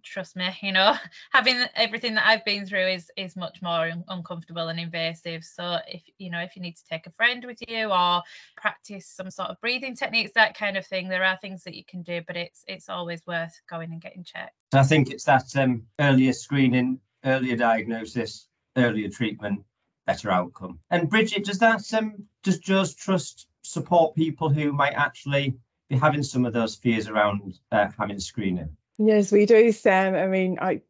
trust 0.03 0.35
me 0.35 0.47
you 0.61 0.71
know 0.71 0.95
having 1.31 1.63
everything 1.75 2.15
that 2.15 2.25
i've 2.25 2.45
been 2.45 2.65
through 2.65 2.87
is 2.87 3.11
is 3.17 3.35
much 3.35 3.61
more 3.61 3.89
un- 3.89 4.03
uncomfortable 4.07 4.69
and 4.69 4.79
invasive 4.79 5.43
so 5.43 5.77
if 5.87 6.01
you 6.17 6.29
know 6.29 6.39
if 6.39 6.55
you 6.55 6.61
need 6.61 6.75
to 6.75 6.85
take 6.89 7.05
a 7.05 7.11
friend 7.11 7.43
with 7.45 7.57
you 7.67 7.87
or 7.91 8.21
practice 8.55 9.07
some 9.07 9.29
sort 9.29 9.49
of 9.49 9.59
breathing 9.61 9.95
techniques 9.95 10.31
that 10.35 10.57
kind 10.57 10.77
of 10.77 10.85
thing 10.85 11.09
there 11.09 11.23
are 11.23 11.37
things 11.41 11.63
that 11.63 11.75
you 11.75 11.83
can 11.85 12.01
do 12.03 12.21
but 12.27 12.37
it's 12.37 12.63
it's 12.67 12.87
always 12.87 13.21
worth 13.27 13.59
going 13.69 13.91
and 13.91 14.01
getting 14.01 14.23
checked 14.23 14.55
i 14.73 14.83
think 14.83 15.09
it's 15.09 15.25
that 15.25 15.53
um, 15.57 15.83
earlier 15.99 16.31
screening 16.31 16.99
earlier 17.25 17.57
diagnosis 17.57 18.47
earlier 18.77 19.09
treatment, 19.09 19.61
better 20.05 20.31
outcome. 20.31 20.79
And 20.89 21.09
Bridget, 21.09 21.45
does 21.45 21.59
that 21.59 21.81
um, 21.93 22.15
does 22.43 22.59
Jo's 22.59 22.95
Trust 22.95 23.47
support 23.63 24.15
people 24.15 24.49
who 24.49 24.71
might 24.71 24.93
actually 24.93 25.55
be 25.89 25.97
having 25.97 26.23
some 26.23 26.45
of 26.45 26.53
those 26.53 26.75
fears 26.75 27.07
around 27.07 27.59
uh, 27.71 27.87
having 27.97 28.19
screening? 28.19 28.69
Yes, 28.99 29.33
we 29.33 29.47
do, 29.47 29.73
Sam. 29.73 30.15
I 30.15 30.27
mean, 30.27 30.59
I 30.61 30.83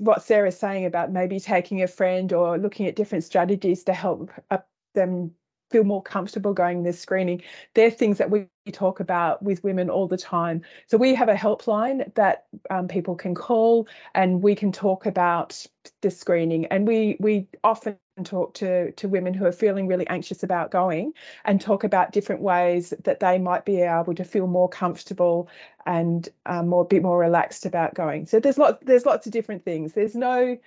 what 0.00 0.24
Sarah's 0.24 0.58
saying 0.58 0.86
about 0.86 1.12
maybe 1.12 1.40
taking 1.40 1.82
a 1.82 1.88
friend 1.88 2.32
or 2.34 2.58
looking 2.58 2.88
at 2.88 2.96
different 2.96 3.24
strategies 3.24 3.84
to 3.86 3.94
help 3.94 4.32
uh, 4.50 4.58
them 4.94 5.32
feel 5.70 5.84
more 5.84 6.02
comfortable 6.02 6.52
going 6.52 6.82
this 6.82 7.00
screening. 7.00 7.42
They're 7.74 7.90
things 7.90 8.18
that 8.18 8.30
we 8.30 8.46
talk 8.72 9.00
about 9.00 9.42
with 9.42 9.64
women 9.64 9.88
all 9.88 10.06
the 10.06 10.16
time. 10.16 10.62
So 10.86 10.98
we 10.98 11.14
have 11.14 11.28
a 11.28 11.34
helpline 11.34 12.12
that 12.14 12.46
um, 12.70 12.88
people 12.88 13.14
can 13.14 13.34
call 13.34 13.88
and 14.14 14.42
we 14.42 14.54
can 14.54 14.72
talk 14.72 15.06
about 15.06 15.66
the 16.02 16.10
screening. 16.10 16.66
And 16.66 16.86
we 16.86 17.16
we 17.20 17.46
often 17.64 17.96
talk 18.24 18.52
to, 18.54 18.92
to 18.92 19.08
women 19.08 19.32
who 19.32 19.46
are 19.46 19.52
feeling 19.52 19.86
really 19.86 20.06
anxious 20.08 20.42
about 20.42 20.70
going 20.70 21.12
and 21.44 21.60
talk 21.60 21.84
about 21.84 22.12
different 22.12 22.42
ways 22.42 22.92
that 23.04 23.20
they 23.20 23.38
might 23.38 23.64
be 23.64 23.80
able 23.80 24.14
to 24.14 24.24
feel 24.24 24.46
more 24.46 24.68
comfortable 24.68 25.48
and 25.86 26.28
um, 26.46 26.68
more 26.68 26.84
bit 26.84 27.02
more 27.02 27.18
relaxed 27.18 27.64
about 27.64 27.94
going. 27.94 28.26
So 28.26 28.40
there's 28.40 28.58
lots 28.58 28.78
there's 28.84 29.06
lots 29.06 29.26
of 29.26 29.32
different 29.32 29.64
things. 29.64 29.92
There's 29.94 30.14
no 30.14 30.58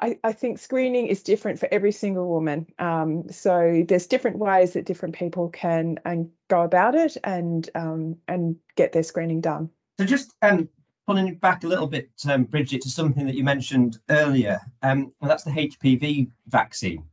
I, 0.00 0.18
I, 0.24 0.32
think 0.32 0.58
screening 0.58 1.06
is 1.06 1.22
different 1.22 1.58
for 1.58 1.68
every 1.70 1.92
single 1.92 2.28
woman. 2.28 2.66
Um, 2.78 3.24
so 3.30 3.84
there's 3.88 4.06
different 4.06 4.38
ways 4.38 4.72
that 4.72 4.86
different 4.86 5.14
people 5.14 5.48
can 5.50 5.98
and 6.04 6.28
go 6.48 6.62
about 6.62 6.94
it 6.94 7.16
and 7.24 7.68
um, 7.74 8.16
and 8.28 8.56
get 8.76 8.92
their 8.92 9.02
screening 9.02 9.40
done. 9.40 9.70
So 9.98 10.04
just 10.04 10.34
um, 10.42 10.68
pulling 11.06 11.36
back 11.36 11.64
a 11.64 11.68
little 11.68 11.86
bit, 11.86 12.10
um, 12.28 12.44
Bridget, 12.44 12.82
to 12.82 12.90
something 12.90 13.26
that 13.26 13.36
you 13.36 13.44
mentioned 13.44 13.98
earlier, 14.10 14.60
um, 14.82 15.12
and 15.20 15.30
that's 15.30 15.44
the 15.44 15.50
HPV 15.50 16.30
vaccine. 16.48 17.04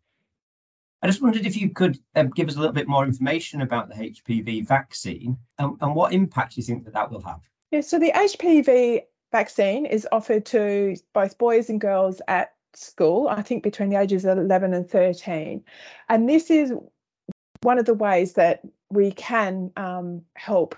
I 1.03 1.07
just 1.07 1.21
wondered 1.21 1.45
if 1.47 1.57
you 1.57 1.69
could 1.69 1.97
um, 2.15 2.29
give 2.29 2.47
us 2.47 2.55
a 2.55 2.59
little 2.59 2.73
bit 2.73 2.87
more 2.87 3.03
information 3.03 3.61
about 3.61 3.89
the 3.89 3.95
HPV 3.95 4.67
vaccine 4.67 5.35
and, 5.57 5.75
and 5.81 5.95
what 5.95 6.13
impact 6.13 6.57
you 6.57 6.63
think 6.63 6.85
that 6.85 6.93
that 6.93 7.11
will 7.11 7.21
have. 7.21 7.41
Yeah, 7.71 7.81
so 7.81 7.97
the 7.97 8.11
HPV 8.11 9.01
vaccine 9.31 9.85
is 9.85 10.07
offered 10.11 10.45
to 10.47 10.95
both 11.13 11.37
boys 11.39 11.69
and 11.69 11.81
girls 11.81 12.21
at 12.27 12.51
school, 12.73 13.27
I 13.27 13.41
think 13.41 13.63
between 13.63 13.89
the 13.89 13.99
ages 13.99 14.25
of 14.25 14.37
11 14.37 14.73
and 14.73 14.89
13. 14.89 15.63
And 16.09 16.29
this 16.29 16.49
is 16.49 16.73
one 17.61 17.77
of 17.77 17.85
the 17.85 17.93
ways 17.93 18.33
that 18.33 18.61
we 18.89 19.11
can 19.11 19.71
um, 19.77 20.21
help 20.35 20.75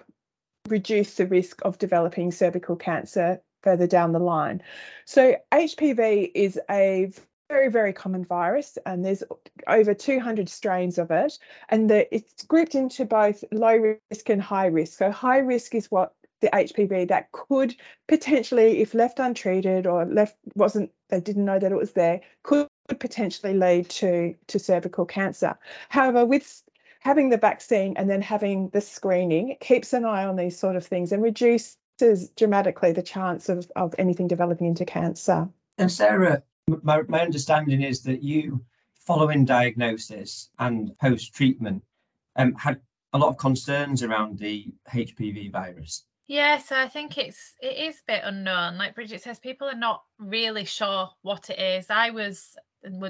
reduce 0.67 1.15
the 1.15 1.25
risk 1.25 1.61
of 1.63 1.77
developing 1.77 2.31
cervical 2.31 2.75
cancer 2.75 3.41
further 3.61 3.87
down 3.87 4.11
the 4.11 4.19
line. 4.19 4.61
So, 5.05 5.35
HPV 5.51 6.31
is 6.35 6.59
a 6.69 7.11
very, 7.49 7.69
very 7.69 7.93
common 7.93 8.25
virus, 8.25 8.77
and 8.85 9.03
there's 9.03 9.23
over 9.67 9.93
200 9.93 10.49
strains 10.49 10.97
of 10.97 11.11
it. 11.11 11.37
And 11.69 11.89
the, 11.89 12.13
it's 12.13 12.43
grouped 12.43 12.75
into 12.75 13.05
both 13.05 13.43
low 13.51 13.97
risk 14.11 14.29
and 14.29 14.41
high 14.41 14.67
risk. 14.67 14.97
So, 14.97 15.11
high 15.11 15.39
risk 15.39 15.75
is 15.75 15.91
what 15.91 16.13
the 16.43 16.49
HPV 16.49 17.07
that 17.07 17.31
could 17.31 17.73
potentially, 18.07 18.81
if 18.81 18.93
left 18.93 19.17
untreated 19.17 19.87
or 19.87 20.05
left 20.05 20.35
wasn't, 20.55 20.91
they 21.09 21.21
didn't 21.21 21.45
know 21.45 21.57
that 21.57 21.71
it 21.71 21.77
was 21.77 21.93
there, 21.93 22.19
could 22.43 22.67
potentially 22.99 23.53
lead 23.53 23.89
to 23.89 24.35
to 24.47 24.59
cervical 24.59 25.05
cancer. 25.05 25.57
However, 25.87 26.25
with 26.25 26.61
having 26.99 27.29
the 27.29 27.37
vaccine 27.37 27.93
and 27.95 28.09
then 28.09 28.21
having 28.21 28.69
the 28.69 28.81
screening, 28.81 29.49
it 29.49 29.61
keeps 29.61 29.93
an 29.93 30.03
eye 30.03 30.25
on 30.25 30.35
these 30.35 30.59
sort 30.59 30.75
of 30.75 30.85
things 30.85 31.13
and 31.13 31.23
reduces 31.23 31.77
dramatically 32.35 32.91
the 32.91 33.01
chance 33.01 33.47
of, 33.47 33.71
of 33.77 33.95
anything 33.97 34.27
developing 34.27 34.67
into 34.67 34.85
cancer. 34.85 35.47
And 35.77 35.91
Sarah, 35.91 36.43
my, 36.83 37.03
my 37.07 37.21
understanding 37.21 37.81
is 37.81 38.03
that 38.03 38.21
you, 38.21 38.63
following 38.99 39.45
diagnosis 39.45 40.49
and 40.59 40.97
post 40.99 41.33
treatment, 41.33 41.83
um, 42.35 42.53
had 42.55 42.81
a 43.13 43.17
lot 43.17 43.29
of 43.29 43.37
concerns 43.37 44.03
around 44.03 44.39
the 44.39 44.67
HPV 44.93 45.51
virus. 45.51 46.05
Yeah, 46.27 46.57
so 46.57 46.77
I 46.77 46.87
think 46.87 47.17
it's 47.17 47.53
it 47.61 47.77
is 47.77 47.97
a 47.97 48.13
bit 48.13 48.21
unknown. 48.23 48.77
Like 48.77 48.95
Bridget 48.95 49.21
says, 49.21 49.39
people 49.39 49.67
are 49.67 49.75
not 49.75 50.03
really 50.19 50.65
sure 50.65 51.09
what 51.21 51.49
it 51.49 51.59
is. 51.59 51.89
I 51.89 52.11
was 52.11 52.55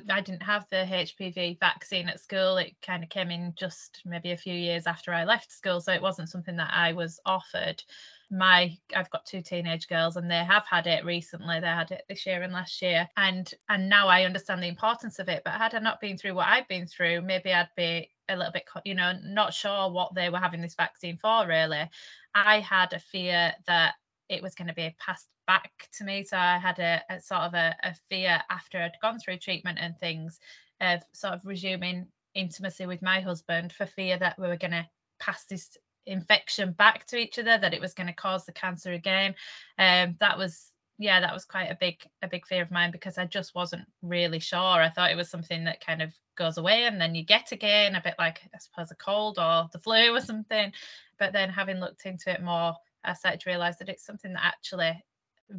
I 0.09 0.21
didn't 0.21 0.43
have 0.43 0.67
the 0.69 0.77
HPV 0.77 1.59
vaccine 1.59 2.07
at 2.07 2.19
school. 2.19 2.57
It 2.57 2.75
kind 2.85 3.03
of 3.03 3.09
came 3.09 3.31
in 3.31 3.53
just 3.55 4.01
maybe 4.05 4.31
a 4.31 4.37
few 4.37 4.53
years 4.53 4.85
after 4.87 5.13
I 5.13 5.25
left 5.25 5.51
school, 5.51 5.81
so 5.81 5.91
it 5.91 6.01
wasn't 6.01 6.29
something 6.29 6.55
that 6.57 6.71
I 6.73 6.93
was 6.93 7.19
offered. 7.25 7.83
My 8.31 8.75
I've 8.95 9.09
got 9.11 9.25
two 9.25 9.41
teenage 9.41 9.87
girls 9.87 10.15
and 10.15 10.29
they 10.29 10.43
have 10.43 10.65
had 10.67 10.87
it 10.87 11.05
recently. 11.05 11.59
They 11.59 11.67
had 11.67 11.91
it 11.91 12.03
this 12.09 12.25
year 12.25 12.41
and 12.41 12.53
last 12.53 12.81
year, 12.81 13.07
and 13.17 13.51
and 13.69 13.89
now 13.89 14.07
I 14.07 14.23
understand 14.25 14.63
the 14.63 14.67
importance 14.67 15.19
of 15.19 15.29
it. 15.29 15.43
But 15.45 15.53
had 15.53 15.75
I 15.75 15.79
not 15.79 16.01
been 16.01 16.17
through 16.17 16.33
what 16.33 16.47
I've 16.47 16.67
been 16.67 16.87
through, 16.87 17.21
maybe 17.21 17.53
I'd 17.53 17.69
be 17.77 18.09
a 18.29 18.35
little 18.35 18.51
bit, 18.51 18.63
you 18.85 18.95
know, 18.95 19.13
not 19.23 19.53
sure 19.53 19.89
what 19.91 20.13
they 20.15 20.29
were 20.29 20.37
having 20.37 20.61
this 20.61 20.75
vaccine 20.75 21.17
for 21.17 21.45
really. 21.47 21.89
I 22.33 22.59
had 22.59 22.93
a 22.93 22.99
fear 22.99 23.53
that 23.67 23.95
it 24.29 24.41
was 24.41 24.55
going 24.55 24.67
to 24.67 24.73
be 24.73 24.95
passed 24.99 25.27
back 25.45 25.71
to 25.97 26.03
me. 26.03 26.23
So 26.23 26.37
I 26.37 26.57
had 26.57 26.79
a, 26.79 27.01
a 27.09 27.19
sort 27.21 27.41
of 27.41 27.53
a, 27.53 27.75
a, 27.83 27.93
fear 28.09 28.41
after 28.49 28.79
I'd 28.79 28.93
gone 29.01 29.19
through 29.19 29.37
treatment 29.37 29.77
and 29.81 29.97
things 29.99 30.39
of 30.79 31.01
sort 31.13 31.33
of 31.33 31.45
resuming 31.45 32.07
intimacy 32.33 32.85
with 32.85 33.01
my 33.01 33.19
husband 33.19 33.73
for 33.73 33.85
fear 33.85 34.17
that 34.17 34.39
we 34.39 34.47
were 34.47 34.57
going 34.57 34.71
to 34.71 34.87
pass 35.19 35.45
this 35.45 35.77
infection 36.05 36.71
back 36.71 37.05
to 37.07 37.17
each 37.17 37.39
other, 37.39 37.57
that 37.57 37.73
it 37.73 37.81
was 37.81 37.93
going 37.93 38.07
to 38.07 38.13
cause 38.13 38.45
the 38.45 38.51
cancer 38.51 38.91
again. 38.91 39.35
Um, 39.77 40.15
that 40.19 40.37
was 40.37 40.71
yeah, 40.97 41.19
that 41.19 41.33
was 41.33 41.45
quite 41.45 41.71
a 41.71 41.77
big 41.79 41.97
a 42.21 42.27
big 42.27 42.45
fear 42.45 42.61
of 42.61 42.71
mine 42.71 42.91
because 42.91 43.17
I 43.17 43.25
just 43.25 43.55
wasn't 43.55 43.87
really 44.01 44.39
sure. 44.39 44.59
I 44.59 44.89
thought 44.89 45.11
it 45.11 45.17
was 45.17 45.29
something 45.29 45.63
that 45.65 45.85
kind 45.85 46.01
of 46.01 46.13
goes 46.37 46.57
away 46.57 46.85
and 46.85 46.99
then 46.99 47.15
you 47.15 47.23
get 47.23 47.51
again, 47.51 47.95
a 47.95 48.01
bit 48.01 48.15
like 48.19 48.41
I 48.53 48.57
suppose 48.59 48.91
a 48.91 48.95
cold 48.95 49.39
or 49.39 49.67
the 49.71 49.79
flu 49.79 50.13
or 50.13 50.21
something. 50.21 50.71
But 51.19 51.33
then 51.33 51.49
having 51.49 51.79
looked 51.79 52.05
into 52.05 52.31
it 52.31 52.43
more, 52.43 52.75
I 53.03 53.13
started 53.13 53.41
to 53.41 53.49
realise 53.49 53.77
that 53.77 53.89
it's 53.89 54.05
something 54.05 54.33
that 54.33 54.45
actually 54.45 54.87
a 54.87 55.03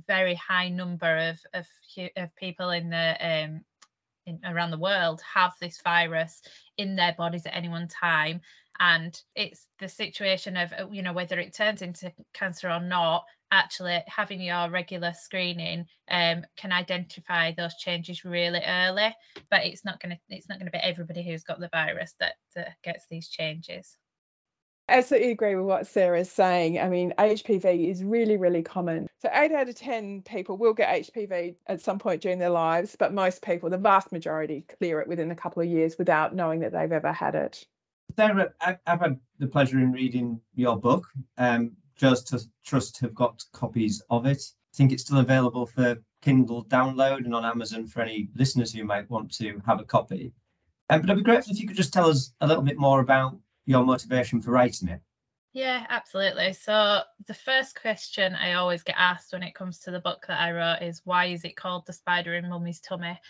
very 0.06 0.34
high 0.34 0.68
number 0.68 1.16
of 1.16 1.38
of, 1.52 1.66
of 2.16 2.34
people 2.36 2.70
in 2.70 2.90
the 2.90 3.16
um 3.20 3.64
in, 4.26 4.40
around 4.44 4.70
the 4.70 4.78
world 4.78 5.20
have 5.34 5.52
this 5.60 5.80
virus 5.82 6.40
in 6.78 6.96
their 6.96 7.14
bodies 7.18 7.44
at 7.44 7.54
any 7.54 7.68
one 7.68 7.88
time 7.88 8.40
and 8.80 9.22
it's 9.34 9.66
the 9.78 9.88
situation 9.88 10.56
of 10.56 10.72
you 10.92 11.02
know 11.02 11.12
whether 11.12 11.38
it 11.38 11.54
turns 11.54 11.82
into 11.82 12.12
cancer 12.32 12.70
or 12.70 12.80
not 12.80 13.24
actually 13.54 14.02
having 14.06 14.40
your 14.40 14.68
regular 14.68 15.12
screening 15.14 15.86
um, 16.10 16.44
can 16.56 16.72
identify 16.72 17.52
those 17.52 17.76
changes 17.76 18.24
really 18.24 18.60
early 18.66 19.14
but 19.50 19.64
it's 19.64 19.84
not 19.84 20.00
going 20.00 20.10
to 20.10 20.18
it's 20.28 20.48
not 20.48 20.58
going 20.58 20.66
to 20.66 20.72
be 20.72 20.78
everybody 20.78 21.22
who's 21.22 21.44
got 21.44 21.60
the 21.60 21.70
virus 21.72 22.14
that, 22.18 22.34
that 22.56 22.74
gets 22.82 23.06
these 23.08 23.28
changes. 23.28 23.96
I 24.88 24.98
absolutely 24.98 25.30
agree 25.30 25.54
with 25.54 25.66
what 25.66 25.86
sarah's 25.86 26.30
saying. 26.30 26.80
I 26.80 26.88
mean 26.88 27.14
hpv 27.16 27.88
is 27.88 28.02
really 28.02 28.36
really 28.36 28.62
common. 28.62 29.06
So 29.18 29.30
8 29.32 29.52
out 29.52 29.68
of 29.68 29.76
10 29.76 30.22
people 30.22 30.56
will 30.56 30.74
get 30.74 31.06
hpv 31.06 31.54
at 31.68 31.80
some 31.80 32.00
point 32.00 32.22
during 32.22 32.40
their 32.40 32.50
lives 32.50 32.96
but 32.98 33.14
most 33.14 33.40
people 33.42 33.70
the 33.70 33.78
vast 33.78 34.10
majority 34.10 34.66
clear 34.78 35.00
it 35.00 35.08
within 35.08 35.30
a 35.30 35.36
couple 35.36 35.62
of 35.62 35.68
years 35.68 35.96
without 35.96 36.34
knowing 36.34 36.60
that 36.60 36.72
they've 36.72 36.92
ever 36.92 37.12
had 37.12 37.36
it. 37.36 37.64
Sarah, 38.16 38.52
I've 38.60 39.00
had 39.00 39.18
the 39.38 39.46
pleasure 39.46 39.78
in 39.78 39.90
reading 39.90 40.40
your 40.54 40.76
book. 40.76 41.08
Um, 41.38 41.72
Jo's 41.96 42.48
Trust 42.64 43.00
have 43.00 43.14
got 43.14 43.44
copies 43.52 44.02
of 44.10 44.26
it. 44.26 44.42
I 44.42 44.76
think 44.76 44.92
it's 44.92 45.04
still 45.04 45.18
available 45.18 45.66
for 45.66 45.96
Kindle 46.22 46.64
download 46.64 47.18
and 47.18 47.34
on 47.34 47.44
Amazon 47.44 47.86
for 47.86 48.00
any 48.00 48.28
listeners 48.34 48.72
who 48.72 48.84
might 48.84 49.08
want 49.10 49.32
to 49.34 49.60
have 49.66 49.80
a 49.80 49.84
copy. 49.84 50.32
Um, 50.90 51.00
but 51.00 51.10
I'd 51.10 51.16
be 51.16 51.22
grateful 51.22 51.52
if 51.52 51.60
you 51.60 51.68
could 51.68 51.76
just 51.76 51.92
tell 51.92 52.08
us 52.08 52.32
a 52.40 52.46
little 52.46 52.62
bit 52.62 52.78
more 52.78 53.00
about 53.00 53.38
your 53.66 53.84
motivation 53.84 54.40
for 54.40 54.50
writing 54.50 54.88
it. 54.88 55.00
Yeah, 55.52 55.86
absolutely. 55.88 56.52
So, 56.52 57.02
the 57.26 57.34
first 57.34 57.80
question 57.80 58.34
I 58.34 58.54
always 58.54 58.82
get 58.82 58.96
asked 58.98 59.32
when 59.32 59.44
it 59.44 59.54
comes 59.54 59.78
to 59.80 59.92
the 59.92 60.00
book 60.00 60.24
that 60.26 60.40
I 60.40 60.50
wrote 60.50 60.82
is 60.82 61.02
why 61.04 61.26
is 61.26 61.44
it 61.44 61.56
called 61.56 61.86
The 61.86 61.92
Spider 61.92 62.34
in 62.34 62.48
Mummy's 62.48 62.80
Tummy? 62.80 63.20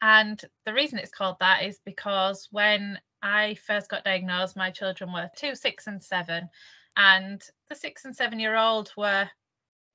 And 0.00 0.42
the 0.64 0.72
reason 0.72 0.98
it's 0.98 1.12
called 1.12 1.36
that 1.40 1.62
is 1.62 1.80
because 1.84 2.48
when 2.50 2.98
I 3.22 3.54
first 3.66 3.90
got 3.90 4.04
diagnosed, 4.04 4.56
my 4.56 4.70
children 4.70 5.12
were 5.12 5.30
two, 5.36 5.54
six, 5.54 5.86
and 5.86 6.02
seven 6.02 6.48
and 6.96 7.42
the 7.68 7.74
six 7.74 8.04
and 8.04 8.14
seven 8.14 8.38
year 8.38 8.56
old 8.56 8.92
were 8.96 9.28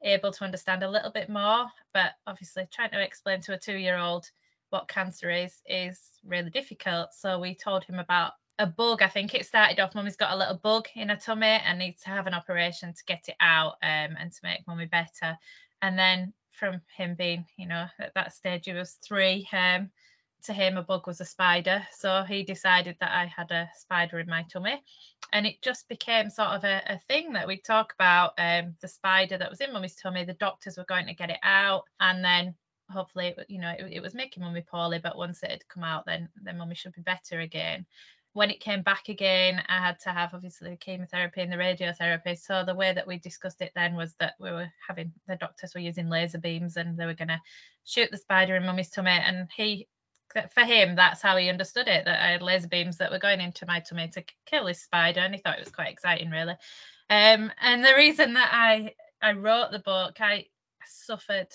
able 0.04 0.32
to 0.32 0.44
understand 0.44 0.84
a 0.84 0.90
little 0.90 1.12
bit 1.12 1.30
more 1.30 1.66
but 1.94 2.12
obviously 2.26 2.68
trying 2.72 2.92
to 2.92 3.02
explain 3.02 3.42
to 3.42 3.54
a 3.54 3.60
two 3.60 3.76
year 3.78 3.98
old 3.98 4.30
what 4.70 4.88
cancer 4.88 5.30
is 5.30 5.62
is 5.68 6.00
really 6.26 6.50
difficult. 6.50 7.14
So 7.14 7.40
we 7.40 7.56
told 7.56 7.84
him 7.84 8.00
about 8.00 8.34
a 8.58 8.68
bug. 8.68 9.02
I 9.02 9.08
think 9.08 9.34
it 9.34 9.46
started 9.46 9.80
off 9.80 9.96
mummy's 9.96 10.16
got 10.16 10.34
a 10.34 10.38
little 10.38 10.60
bug 10.62 10.88
in 10.96 11.10
her 11.10 11.16
tummy 11.16 11.48
and 11.48 11.80
needs 11.80 12.02
to 12.04 12.10
have 12.10 12.28
an 12.28 12.34
operation 12.34 12.94
to 12.94 13.04
get 13.06 13.26
it 13.28 13.36
out 13.40 13.74
um, 13.84 14.16
and 14.20 14.32
to 14.32 14.40
make 14.44 14.68
mummy 14.68 14.86
better. 14.86 15.38
And 15.82 15.98
then 15.98 16.34
from 16.52 16.82
him 16.96 17.16
being 17.16 17.46
you 17.58 17.68
know 17.68 17.86
at 18.00 18.14
that 18.16 18.34
stage 18.34 18.66
he 18.66 18.74
was 18.74 18.98
three 19.02 19.48
um, 19.54 19.90
to 20.44 20.54
him 20.54 20.78
a 20.78 20.84
bug 20.84 21.08
was 21.08 21.22
a 21.22 21.26
spider 21.26 21.82
so 21.92 22.24
he 22.24 22.44
decided 22.44 22.96
that 23.00 23.12
i 23.12 23.26
had 23.26 23.50
a 23.52 23.70
spider 23.76 24.20
in 24.20 24.28
my 24.28 24.44
tummy 24.52 24.82
and 25.34 25.46
it 25.46 25.62
just 25.62 25.88
became 25.90 26.30
sort 26.30 26.50
of 26.50 26.64
a, 26.64 26.82
a 26.88 27.00
thing 27.08 27.34
that 27.34 27.48
we 27.48 27.58
talk 27.58 27.94
about 27.94 28.34
um, 28.38 28.76
the 28.82 28.88
spider 28.88 29.38
that 29.38 29.50
was 29.50 29.62
in 29.62 29.74
mummy's 29.74 29.96
tummy 29.96 30.24
the 30.24 30.34
doctors 30.34 30.78
were 30.78 30.86
going 30.86 31.08
to 31.08 31.14
get 31.14 31.30
it 31.30 31.40
out 31.44 31.84
and 32.00 32.24
then 32.24 32.56
hopefully, 32.92 33.36
you 33.48 33.60
know, 33.60 33.74
it, 33.78 33.94
it 33.94 34.02
was 34.02 34.14
making 34.14 34.44
mummy 34.44 34.62
poorly, 34.62 35.00
but 35.00 35.18
once 35.18 35.44
it 35.44 35.52
had 35.52 35.68
come 35.68 35.84
out, 35.84 36.06
then 36.06 36.30
then 36.44 36.58
mummy 36.58 36.76
should 36.76 36.94
be 36.94 37.02
better 37.02 37.40
again. 37.40 37.86
When 38.34 38.52
it 38.52 38.60
came 38.60 38.84
back 38.84 39.10
again, 39.10 39.62
I 39.68 39.80
had 39.80 40.00
to 40.02 40.10
have 40.10 40.34
obviously 40.34 40.70
the 40.70 40.78
chemotherapy 40.78 41.42
and 41.42 41.52
the 41.52 41.58
radiotherapy. 41.58 42.38
So 42.38 42.64
the 42.64 42.76
way 42.76 42.94
that 42.94 43.08
we 43.08 43.18
discussed 43.18 43.62
it 43.62 43.72
then 43.76 43.96
was 43.96 44.16
that 44.20 44.36
we 44.40 44.52
were 44.52 44.72
having 44.88 45.12
the 45.28 45.36
doctors 45.36 45.74
were 45.74 45.82
using 45.82 46.10
laser 46.10 46.38
beams 46.38 46.78
and 46.78 46.98
they 46.98 47.06
were 47.06 47.16
going 47.16 47.30
to 47.30 47.42
shoot 47.86 48.12
the 48.12 48.18
spider 48.18 48.56
in 48.56 48.66
mummy's 48.66 48.92
tummy. 48.92 49.12
And 49.12 49.48
he, 49.56 49.88
for 50.54 50.64
him, 50.64 50.96
that's 50.96 51.22
how 51.22 51.38
he 51.38 51.50
understood 51.50 51.88
it 51.88 52.06
that 52.06 52.22
I 52.22 52.32
had 52.32 52.42
laser 52.42 52.68
beams 52.68 52.98
that 52.98 53.12
were 53.12 53.20
going 53.20 53.42
into 53.42 53.66
my 53.66 53.80
tummy 53.80 54.08
to 54.10 54.24
kill 54.46 54.66
this 54.66 54.82
spider. 54.82 55.22
And 55.22 55.34
he 55.34 55.42
thought 55.42 55.58
it 55.58 55.66
was 55.66 55.74
quite 55.74 55.92
exciting, 55.92 56.30
really. 56.30 56.56
Um, 57.10 57.52
and 57.62 57.84
the 57.84 57.96
reason 57.96 58.34
that 58.34 58.50
I 58.52 58.94
I 59.22 59.34
wrote 59.34 59.72
the 59.72 59.80
book, 59.80 60.22
I 60.22 60.46
suffered 60.86 61.50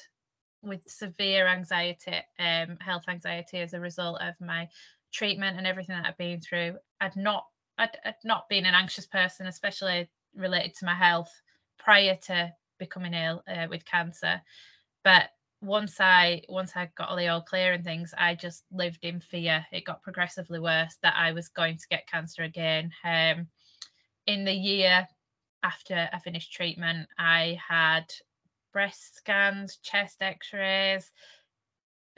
with 0.63 0.81
severe 0.87 1.47
anxiety, 1.47 2.17
um, 2.39 2.77
health 2.81 3.05
anxiety 3.09 3.59
as 3.59 3.75
a 3.75 3.81
result 3.81 4.21
of 4.21 4.35
my 4.41 4.69
treatment 5.13 5.57
and 5.57 5.67
everything 5.67 5.97
that 5.97 6.07
I've 6.07 6.19
been 6.19 6.41
through. 6.41 6.77
I'd 7.01 7.17
not, 7.17 7.45
I'd, 7.79 7.97
I'd 8.05 8.15
not 8.25 8.49
been 8.49 8.67
an 8.67 8.75
anxious 8.75 9.07
person, 9.07 9.47
especially 9.47 10.09
related 10.35 10.75
to 10.77 10.87
my 10.87 10.95
health 10.95 11.31
prior 11.79 12.17
to 12.27 12.53
becoming 12.79 13.15
ill 13.15 13.43
uh, 13.49 13.67
with 13.69 13.85
cancer. 13.85 14.41
But 15.05 15.31
once 15.65 16.01
I 16.01 16.43
once 16.49 16.73
I 16.77 16.91
got 16.97 17.09
all 17.09 17.17
the 17.17 17.29
all 17.29 17.43
clear 17.43 17.73
and 17.73 17.85
things, 17.85 18.13
I 18.17 18.35
just 18.35 18.65
lived 18.71 19.05
in 19.05 19.21
fear. 19.21 19.65
It 19.73 19.85
got 19.85 20.03
progressively 20.03 20.61
worse 20.61 20.97
that 21.03 21.15
I 21.17 21.33
was 21.33 21.49
going 21.49 21.79
to 21.79 21.89
get 21.89 22.07
cancer 22.07 22.43
again. 22.43 22.91
Um, 23.05 23.49
in 24.27 24.45
the 24.45 24.53
year 24.53 25.09
after 25.63 26.09
I 26.13 26.19
finished 26.19 26.53
treatment, 26.53 27.09
I 27.19 27.59
had 27.67 28.13
breast 28.73 29.17
scans, 29.17 29.79
chest 29.79 30.17
x-rays, 30.21 31.11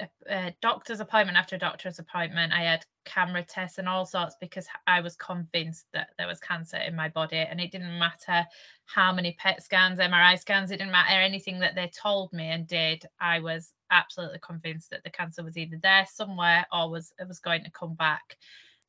a, 0.01 0.09
a, 0.29 0.55
doctor's 0.61 1.01
appointment 1.01 1.39
after 1.39 1.57
a 1.57 1.61
doctor's 1.61 1.99
appointment. 1.99 2.53
I 2.53 2.63
had 2.63 2.85
camera 3.07 3.43
tests 3.43 3.79
and 3.79 3.89
all 3.89 4.05
sorts 4.05 4.37
because 4.41 4.67
I 4.87 5.01
was 5.01 5.17
convinced 5.17 5.87
that 5.95 6.09
there 6.19 6.27
was 6.27 6.41
cancer 6.41 6.77
in 6.77 6.95
my 6.95 7.09
body. 7.09 7.39
And 7.39 7.61
it 7.61 7.73
didn't 7.73 7.99
matter 7.99 8.47
how 8.85 9.13
many 9.13 9.37
PET 9.39 9.63
scans, 9.63 9.99
MRI 9.99 10.39
scans, 10.39 10.71
it 10.71 10.77
didn't 10.77 10.93
matter 10.93 11.19
anything 11.19 11.61
that 11.61 11.75
they 11.75 11.91
told 11.99 12.33
me 12.35 12.51
and 12.51 12.67
did. 12.67 13.05
I 13.21 13.41
was 13.41 13.73
absolutely 13.91 14.41
convinced 14.45 14.91
that 14.91 15.05
the 15.05 15.11
cancer 15.11 15.43
was 15.43 15.57
either 15.57 15.79
there 15.83 16.07
somewhere 16.13 16.67
or 16.73 16.91
was 16.91 17.13
it 17.19 17.27
was 17.27 17.39
going 17.39 17.65
to 17.65 17.71
come 17.71 17.95
back 17.95 18.37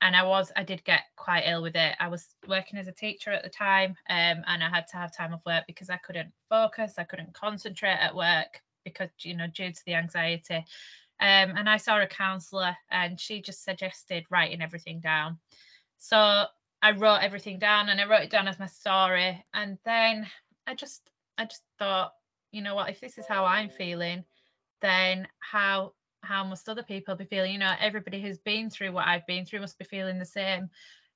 and 0.02 0.16
I 0.16 0.24
was 0.24 0.52
I 0.56 0.64
did 0.64 0.84
get 0.84 1.02
quite 1.16 1.44
ill 1.48 1.62
with 1.64 1.76
it. 1.76 1.96
I 2.00 2.08
was 2.08 2.36
working 2.48 2.78
as 2.78 2.88
a 2.88 2.92
teacher 2.92 3.32
at 3.32 3.44
the 3.44 3.50
time, 3.50 3.96
um, 4.10 4.44
and 4.46 4.64
I 4.64 4.70
had 4.70 4.88
to 4.92 4.98
have 4.98 5.16
time 5.16 5.34
off 5.34 5.46
work 5.46 5.64
because 5.68 5.90
I 5.90 5.98
couldn't 5.98 6.32
focus, 6.50 6.96
I 6.98 7.04
couldn't 7.04 7.34
concentrate 7.34 7.98
at 8.00 8.16
work 8.16 8.62
because 8.84 9.10
you 9.20 9.36
know 9.36 9.48
due 9.48 9.72
to 9.72 9.82
the 9.86 9.96
anxiety. 9.96 10.64
Um, 11.20 11.54
and 11.58 11.70
I 11.70 11.78
saw 11.78 12.02
a 12.02 12.08
counsellor, 12.08 12.76
and 12.92 13.20
she 13.20 13.42
just 13.42 13.64
suggested 13.64 14.26
writing 14.30 14.62
everything 14.62 15.00
down. 15.00 15.40
So 15.98 16.46
I 16.82 16.92
wrote 16.92 17.24
everything 17.24 17.60
down, 17.60 17.90
and 17.90 18.00
I 18.00 18.06
wrote 18.06 18.24
it 18.24 18.30
down 18.30 18.48
as 18.48 18.60
my 18.60 18.68
story. 18.68 19.44
And 19.54 19.78
then 19.84 20.28
I 20.68 20.76
just 20.76 21.10
I 21.38 21.46
just 21.46 21.64
thought, 21.80 22.14
you 22.52 22.62
know 22.62 22.76
what, 22.76 22.90
if 22.90 23.00
this 23.00 23.18
is 23.18 23.28
how 23.28 23.46
I'm 23.46 23.70
feeling, 23.70 24.24
then 24.82 25.28
how 25.40 25.94
how 26.22 26.44
must 26.44 26.70
other 26.70 26.84
people 26.84 27.16
be 27.16 27.26
feeling? 27.26 27.54
You 27.54 27.60
know, 27.60 27.74
everybody 27.80 28.22
who's 28.22 28.40
been 28.40 28.70
through 28.70 28.92
what 28.92 29.08
I've 29.08 29.26
been 29.28 29.46
through 29.46 29.62
must 29.62 29.80
be 29.80 29.86
feeling 29.86 30.20
the 30.20 30.26
same. 30.26 30.70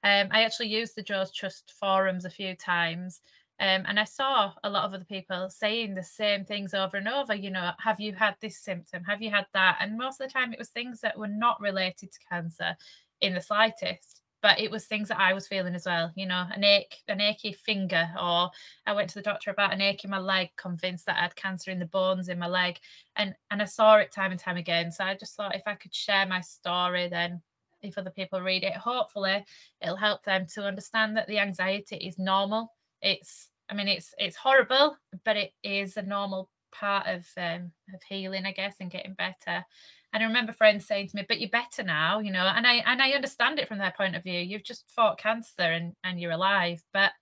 Um, 0.03 0.29
I 0.31 0.43
actually 0.43 0.69
used 0.69 0.95
the 0.95 1.03
Jo's 1.03 1.31
Trust 1.31 1.73
forums 1.79 2.25
a 2.25 2.29
few 2.29 2.55
times. 2.55 3.21
Um, 3.59 3.83
and 3.87 3.99
I 3.99 4.05
saw 4.05 4.53
a 4.63 4.69
lot 4.69 4.85
of 4.85 4.93
other 4.93 5.05
people 5.05 5.49
saying 5.49 5.93
the 5.93 6.03
same 6.03 6.45
things 6.45 6.73
over 6.73 6.97
and 6.97 7.07
over. 7.07 7.35
You 7.35 7.51
know, 7.51 7.71
have 7.79 7.99
you 7.99 8.13
had 8.13 8.35
this 8.41 8.57
symptom? 8.57 9.03
Have 9.03 9.21
you 9.21 9.29
had 9.29 9.45
that? 9.53 9.77
And 9.79 9.97
most 9.97 10.19
of 10.19 10.27
the 10.27 10.33
time, 10.33 10.51
it 10.51 10.59
was 10.59 10.69
things 10.69 11.01
that 11.01 11.17
were 11.17 11.27
not 11.27 11.61
related 11.61 12.11
to 12.11 12.19
cancer 12.29 12.75
in 13.21 13.33
the 13.33 13.41
slightest 13.41 14.21
but 14.41 14.59
it 14.59 14.71
was 14.71 14.85
things 14.85 15.07
that 15.07 15.19
I 15.19 15.33
was 15.33 15.47
feeling 15.47 15.75
as 15.75 15.85
well, 15.85 16.11
you 16.15 16.25
know, 16.25 16.45
an 16.51 16.63
ache, 16.63 16.97
an 17.07 17.21
achy 17.21 17.53
finger, 17.53 18.09
or 18.19 18.49
I 18.87 18.93
went 18.93 19.09
to 19.09 19.15
the 19.15 19.21
doctor 19.21 19.51
about 19.51 19.71
an 19.71 19.81
ache 19.81 20.03
in 20.03 20.09
my 20.09 20.17
leg, 20.19 20.49
convinced 20.57 21.05
that 21.05 21.17
I 21.17 21.21
had 21.21 21.35
cancer 21.35 21.69
in 21.71 21.79
the 21.79 21.85
bones 21.85 22.27
in 22.27 22.39
my 22.39 22.47
leg. 22.47 22.79
And 23.15 23.35
and 23.51 23.61
I 23.61 23.65
saw 23.65 23.97
it 23.97 24.11
time 24.11 24.31
and 24.31 24.39
time 24.39 24.57
again. 24.57 24.91
So 24.91 25.03
I 25.03 25.15
just 25.15 25.35
thought 25.35 25.55
if 25.55 25.63
I 25.67 25.75
could 25.75 25.93
share 25.93 26.25
my 26.25 26.41
story, 26.41 27.07
then 27.07 27.41
if 27.83 27.97
other 27.97 28.09
people 28.09 28.41
read 28.41 28.63
it, 28.63 28.73
hopefully 28.73 29.45
it'll 29.81 29.95
help 29.95 30.23
them 30.23 30.47
to 30.55 30.65
understand 30.65 31.17
that 31.17 31.27
the 31.27 31.39
anxiety 31.39 31.97
is 31.97 32.17
normal. 32.17 32.73
It's 33.01 33.49
I 33.71 33.73
mean 33.73 33.87
it's 33.87 34.13
it's 34.17 34.35
horrible, 34.35 34.97
but 35.25 35.37
it 35.37 35.53
is 35.63 35.97
a 35.97 36.01
normal 36.03 36.49
part 36.73 37.07
of 37.07 37.25
um 37.37 37.71
of 37.93 38.03
healing, 38.07 38.45
I 38.45 38.51
guess, 38.51 38.75
and 38.79 38.91
getting 38.91 39.13
better. 39.13 39.65
And 40.13 40.21
I 40.21 40.27
remember 40.27 40.51
friends 40.51 40.85
saying 40.85 41.07
to 41.09 41.15
me, 41.15 41.25
"But 41.27 41.39
you're 41.39 41.49
better 41.49 41.83
now," 41.83 42.19
you 42.19 42.31
know, 42.31 42.45
and 42.45 42.67
I 42.67 42.75
and 42.85 43.01
I 43.01 43.11
understand 43.11 43.59
it 43.59 43.69
from 43.69 43.77
their 43.79 43.93
point 43.95 44.15
of 44.15 44.23
view. 44.23 44.39
You've 44.41 44.63
just 44.65 44.89
fought 44.91 45.17
cancer 45.19 45.63
and 45.63 45.95
and 46.03 46.19
you're 46.19 46.31
alive, 46.31 46.83
but 46.93 47.13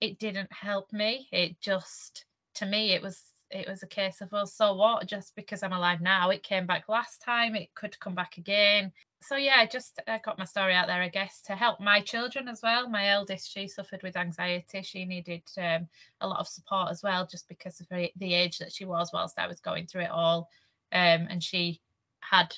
it 0.00 0.18
didn't 0.18 0.52
help 0.52 0.92
me. 0.92 1.28
It 1.32 1.60
just 1.60 2.26
to 2.56 2.66
me 2.66 2.92
it 2.92 3.02
was 3.02 3.22
it 3.50 3.68
was 3.68 3.82
a 3.82 3.86
case 3.86 4.20
of 4.20 4.30
well, 4.32 4.46
so 4.46 4.74
what? 4.74 5.06
Just 5.06 5.34
because 5.34 5.62
I'm 5.62 5.72
alive 5.72 6.00
now, 6.00 6.30
it 6.30 6.42
came 6.42 6.66
back 6.66 6.88
last 6.88 7.22
time. 7.22 7.54
It 7.54 7.74
could 7.74 7.98
come 8.00 8.14
back 8.14 8.36
again. 8.36 8.92
So 9.20 9.36
yeah, 9.36 9.56
I 9.56 9.66
just 9.66 10.00
got 10.24 10.38
my 10.38 10.44
story 10.44 10.74
out 10.74 10.86
there, 10.86 11.02
I 11.02 11.08
guess, 11.08 11.40
to 11.42 11.56
help 11.56 11.80
my 11.80 12.00
children 12.00 12.46
as 12.46 12.60
well. 12.62 12.88
My 12.88 13.08
eldest, 13.08 13.52
she 13.52 13.66
suffered 13.66 14.02
with 14.02 14.16
anxiety. 14.16 14.82
She 14.82 15.04
needed 15.04 15.42
um, 15.56 15.88
a 16.20 16.28
lot 16.28 16.38
of 16.38 16.46
support 16.46 16.90
as 16.90 17.02
well, 17.02 17.26
just 17.26 17.48
because 17.48 17.80
of 17.80 17.88
the 17.88 18.34
age 18.34 18.58
that 18.58 18.72
she 18.72 18.84
was 18.84 19.10
whilst 19.12 19.38
I 19.38 19.48
was 19.48 19.60
going 19.60 19.86
through 19.86 20.02
it 20.02 20.10
all. 20.10 20.48
Um, 20.92 21.26
and 21.28 21.42
she 21.42 21.80
had 22.20 22.54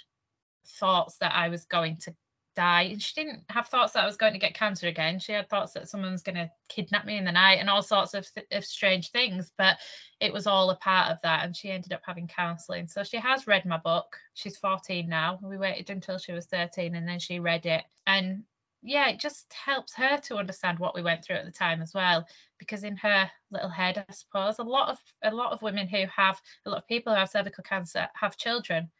thoughts 0.66 1.16
that 1.18 1.34
I 1.34 1.48
was 1.48 1.64
going 1.64 1.96
to 1.98 2.14
die. 2.60 2.82
And 2.82 3.00
she 3.00 3.14
didn't 3.14 3.42
have 3.48 3.68
thoughts 3.68 3.94
that 3.94 4.02
I 4.02 4.06
was 4.06 4.18
going 4.18 4.34
to 4.34 4.38
get 4.38 4.54
cancer 4.54 4.86
again. 4.86 5.18
She 5.18 5.32
had 5.32 5.48
thoughts 5.48 5.72
that 5.72 5.88
someone's 5.88 6.22
going 6.22 6.36
to 6.36 6.50
kidnap 6.68 7.06
me 7.06 7.16
in 7.16 7.24
the 7.24 7.32
night 7.32 7.58
and 7.58 7.70
all 7.70 7.82
sorts 7.82 8.12
of, 8.12 8.26
th- 8.34 8.46
of 8.52 8.64
strange 8.64 9.10
things. 9.10 9.50
But 9.56 9.78
it 10.20 10.32
was 10.32 10.46
all 10.46 10.68
a 10.68 10.76
part 10.76 11.10
of 11.10 11.18
that. 11.22 11.44
And 11.44 11.56
she 11.56 11.70
ended 11.70 11.94
up 11.94 12.02
having 12.04 12.28
counselling. 12.28 12.86
So 12.86 13.02
she 13.02 13.16
has 13.16 13.46
read 13.46 13.64
my 13.64 13.78
book. 13.78 14.14
She's 14.34 14.58
14 14.58 15.08
now. 15.08 15.38
We 15.42 15.56
waited 15.56 15.88
until 15.88 16.18
she 16.18 16.32
was 16.32 16.46
13 16.46 16.94
and 16.94 17.08
then 17.08 17.18
she 17.18 17.40
read 17.40 17.64
it. 17.64 17.84
And 18.06 18.42
yeah, 18.82 19.08
it 19.08 19.20
just 19.20 19.52
helps 19.52 19.94
her 19.94 20.18
to 20.18 20.36
understand 20.36 20.78
what 20.78 20.94
we 20.94 21.02
went 21.02 21.24
through 21.24 21.36
at 21.36 21.46
the 21.46 21.50
time 21.50 21.80
as 21.80 21.94
well. 21.94 22.26
Because 22.58 22.84
in 22.84 22.96
her 22.98 23.30
little 23.50 23.70
head, 23.70 24.04
I 24.06 24.12
suppose, 24.12 24.58
a 24.58 24.62
lot 24.62 24.90
of 24.90 24.98
a 25.22 25.34
lot 25.34 25.52
of 25.52 25.62
women 25.62 25.88
who 25.88 26.04
have 26.14 26.38
a 26.66 26.70
lot 26.70 26.78
of 26.78 26.88
people 26.88 27.12
who 27.12 27.18
have 27.18 27.30
cervical 27.30 27.64
cancer 27.64 28.08
have 28.14 28.36
children 28.36 28.90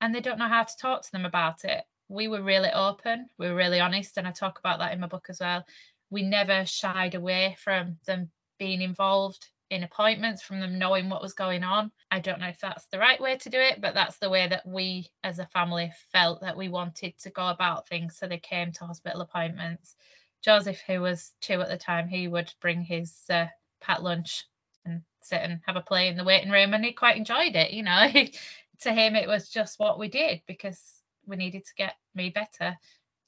and 0.00 0.14
they 0.14 0.20
don't 0.20 0.38
know 0.38 0.48
how 0.48 0.62
to 0.62 0.76
talk 0.80 1.02
to 1.02 1.12
them 1.12 1.24
about 1.24 1.64
it. 1.64 1.84
We 2.10 2.26
were 2.26 2.42
really 2.42 2.70
open, 2.72 3.28
we 3.38 3.48
were 3.48 3.54
really 3.54 3.78
honest, 3.78 4.18
and 4.18 4.26
I 4.26 4.32
talk 4.32 4.58
about 4.58 4.80
that 4.80 4.92
in 4.92 4.98
my 4.98 5.06
book 5.06 5.26
as 5.28 5.38
well. 5.38 5.64
We 6.10 6.22
never 6.22 6.66
shied 6.66 7.14
away 7.14 7.56
from 7.62 7.98
them 8.04 8.30
being 8.58 8.82
involved 8.82 9.46
in 9.70 9.84
appointments, 9.84 10.42
from 10.42 10.58
them 10.58 10.76
knowing 10.76 11.08
what 11.08 11.22
was 11.22 11.34
going 11.34 11.62
on. 11.62 11.92
I 12.10 12.18
don't 12.18 12.40
know 12.40 12.48
if 12.48 12.58
that's 12.58 12.86
the 12.86 12.98
right 12.98 13.20
way 13.20 13.36
to 13.36 13.48
do 13.48 13.60
it, 13.60 13.80
but 13.80 13.94
that's 13.94 14.18
the 14.18 14.28
way 14.28 14.48
that 14.48 14.66
we 14.66 15.06
as 15.22 15.38
a 15.38 15.46
family 15.46 15.92
felt 16.10 16.40
that 16.40 16.56
we 16.56 16.68
wanted 16.68 17.16
to 17.20 17.30
go 17.30 17.46
about 17.46 17.86
things. 17.86 18.16
So 18.18 18.26
they 18.26 18.38
came 18.38 18.72
to 18.72 18.86
hospital 18.86 19.20
appointments. 19.20 19.94
Joseph, 20.42 20.82
who 20.88 21.00
was 21.00 21.30
two 21.40 21.60
at 21.60 21.68
the 21.68 21.76
time, 21.76 22.08
he 22.08 22.26
would 22.26 22.52
bring 22.60 22.82
his 22.82 23.14
uh, 23.30 23.46
pat 23.80 24.02
lunch 24.02 24.46
and 24.84 25.02
sit 25.22 25.42
and 25.42 25.60
have 25.66 25.76
a 25.76 25.80
play 25.80 26.08
in 26.08 26.16
the 26.16 26.24
waiting 26.24 26.50
room, 26.50 26.74
and 26.74 26.84
he 26.84 26.92
quite 26.92 27.16
enjoyed 27.16 27.54
it. 27.54 27.70
You 27.70 27.84
know, 27.84 28.10
to 28.80 28.92
him 28.92 29.14
it 29.14 29.28
was 29.28 29.48
just 29.48 29.78
what 29.78 29.98
we 29.98 30.08
did 30.08 30.42
because 30.48 30.99
we 31.30 31.36
needed 31.36 31.64
to 31.64 31.74
get 31.76 31.94
me 32.14 32.30
better. 32.30 32.76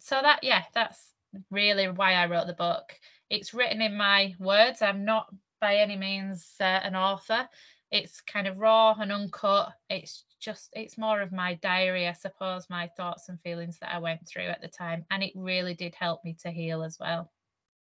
So 0.00 0.18
that 0.20 0.40
yeah 0.42 0.64
that's 0.74 1.14
really 1.50 1.88
why 1.88 2.14
i 2.14 2.26
wrote 2.26 2.46
the 2.46 2.52
book. 2.52 2.92
It's 3.30 3.54
written 3.54 3.80
in 3.80 3.96
my 3.96 4.34
words. 4.38 4.82
I'm 4.82 5.04
not 5.04 5.32
by 5.60 5.76
any 5.76 5.96
means 5.96 6.54
uh, 6.60 6.64
an 6.64 6.96
author. 6.96 7.48
It's 7.90 8.20
kind 8.20 8.46
of 8.46 8.58
raw 8.58 8.94
and 8.98 9.12
uncut. 9.12 9.72
It's 9.88 10.24
just 10.40 10.70
it's 10.72 10.98
more 10.98 11.20
of 11.20 11.30
my 11.30 11.54
diary 11.62 12.08
i 12.08 12.12
suppose 12.12 12.66
my 12.68 12.88
thoughts 12.96 13.28
and 13.28 13.40
feelings 13.42 13.78
that 13.78 13.94
i 13.94 13.98
went 13.98 14.26
through 14.26 14.42
at 14.42 14.60
the 14.60 14.66
time 14.66 15.04
and 15.12 15.22
it 15.22 15.30
really 15.36 15.72
did 15.72 15.94
help 15.94 16.18
me 16.24 16.34
to 16.42 16.50
heal 16.50 16.82
as 16.82 16.98
well. 16.98 17.30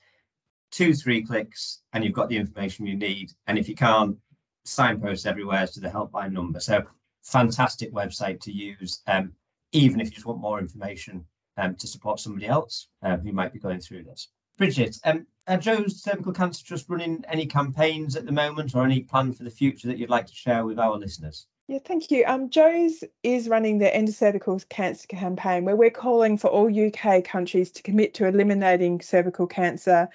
two, 0.75 0.93
three 0.93 1.23
clicks, 1.23 1.79
and 1.93 2.03
you've 2.03 2.13
got 2.13 2.27
the 2.27 2.35
information 2.35 2.85
you 2.85 2.97
need. 2.97 3.31
And 3.47 3.57
if 3.57 3.69
you 3.69 3.75
can't, 3.75 4.17
signposts 4.65 5.25
everywhere 5.25 5.67
to 5.67 5.79
the 5.79 5.87
helpline 5.87 6.33
number. 6.33 6.59
So 6.59 6.83
fantastic 7.23 7.93
website 7.93 8.41
to 8.41 8.51
use, 8.51 9.01
um, 9.07 9.31
even 9.71 10.01
if 10.01 10.07
you 10.07 10.15
just 10.15 10.25
want 10.25 10.41
more 10.41 10.59
information 10.59 11.23
um, 11.55 11.75
to 11.75 11.87
support 11.87 12.19
somebody 12.19 12.47
else 12.47 12.89
um, 13.03 13.21
who 13.21 13.31
might 13.31 13.53
be 13.53 13.59
going 13.59 13.79
through 13.79 14.03
this. 14.03 14.27
Bridget, 14.57 14.97
um, 15.03 15.27
are 15.47 15.57
Jo's 15.57 16.01
Cervical 16.01 16.31
Cancer 16.31 16.65
Trust 16.65 16.89
running 16.89 17.23
any 17.27 17.45
campaigns 17.45 18.15
at 18.15 18.25
the 18.25 18.31
moment 18.31 18.73
or 18.73 18.83
any 18.83 19.01
plan 19.01 19.33
for 19.33 19.43
the 19.43 19.49
future 19.49 19.87
that 19.87 19.97
you'd 19.97 20.09
like 20.09 20.27
to 20.27 20.33
share 20.33 20.65
with 20.65 20.79
our 20.79 20.97
listeners? 20.97 21.47
Yeah, 21.67 21.79
thank 21.83 22.09
you. 22.09 22.23
Um, 22.25 22.49
Jo's 22.49 23.03
is 23.23 23.49
running 23.49 23.79
the 23.79 23.93
End 23.93 24.13
Cervical 24.13 24.59
Cancer 24.69 25.07
campaign 25.07 25.65
where 25.65 25.75
we're 25.75 25.89
calling 25.89 26.37
for 26.37 26.47
all 26.47 26.67
UK 26.67 27.23
countries 27.23 27.71
to 27.71 27.83
commit 27.83 28.13
to 28.15 28.27
eliminating 28.27 29.01
cervical 29.01 29.47
cancer 29.47 30.07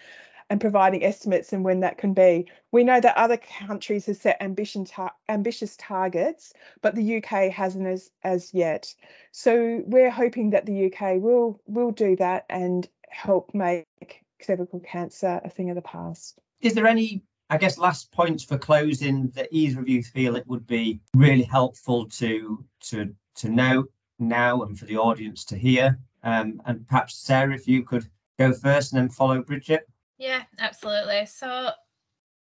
and 0.48 0.60
providing 0.60 1.04
estimates 1.04 1.52
and 1.52 1.64
when 1.64 1.80
that 1.80 1.98
can 1.98 2.14
be. 2.14 2.46
We 2.72 2.82
know 2.82 3.00
that 3.00 3.16
other 3.16 3.36
countries 3.36 4.06
have 4.06 4.16
set 4.16 4.40
tar- 4.86 5.14
ambitious 5.28 5.76
targets, 5.76 6.52
but 6.82 6.94
the 6.94 7.16
UK 7.16 7.52
hasn't 7.52 7.86
as, 7.86 8.10
as 8.24 8.54
yet. 8.54 8.94
So 9.32 9.82
we're 9.86 10.10
hoping 10.10 10.50
that 10.50 10.66
the 10.66 10.86
UK 10.86 11.20
will 11.20 11.60
will 11.66 11.92
do 11.92 12.16
that 12.16 12.46
and 12.48 12.88
help 13.10 13.52
make 13.54 14.22
cervical 14.44 14.80
cancer 14.80 15.40
a 15.44 15.50
thing 15.50 15.70
of 15.70 15.76
the 15.76 15.82
past. 15.82 16.38
Is 16.60 16.74
there 16.74 16.86
any, 16.86 17.22
I 17.48 17.56
guess, 17.56 17.78
last 17.78 18.12
points 18.12 18.44
for 18.44 18.58
closing 18.58 19.28
that 19.30 19.48
either 19.50 19.80
of 19.80 19.88
you 19.88 20.02
feel 20.02 20.36
it 20.36 20.46
would 20.46 20.66
be 20.66 21.00
really 21.14 21.42
helpful 21.42 22.08
to 22.10 22.64
to 22.88 23.14
to 23.36 23.48
know 23.48 23.84
now 24.18 24.62
and 24.62 24.78
for 24.78 24.84
the 24.86 24.96
audience 24.96 25.44
to 25.46 25.56
hear? 25.56 25.98
Um, 26.22 26.60
and 26.66 26.86
perhaps 26.86 27.16
Sarah, 27.16 27.54
if 27.54 27.66
you 27.66 27.82
could 27.82 28.08
go 28.38 28.52
first 28.52 28.92
and 28.92 29.00
then 29.00 29.08
follow 29.08 29.42
Bridget. 29.42 29.86
Yeah, 30.18 30.42
absolutely. 30.58 31.26
So 31.26 31.70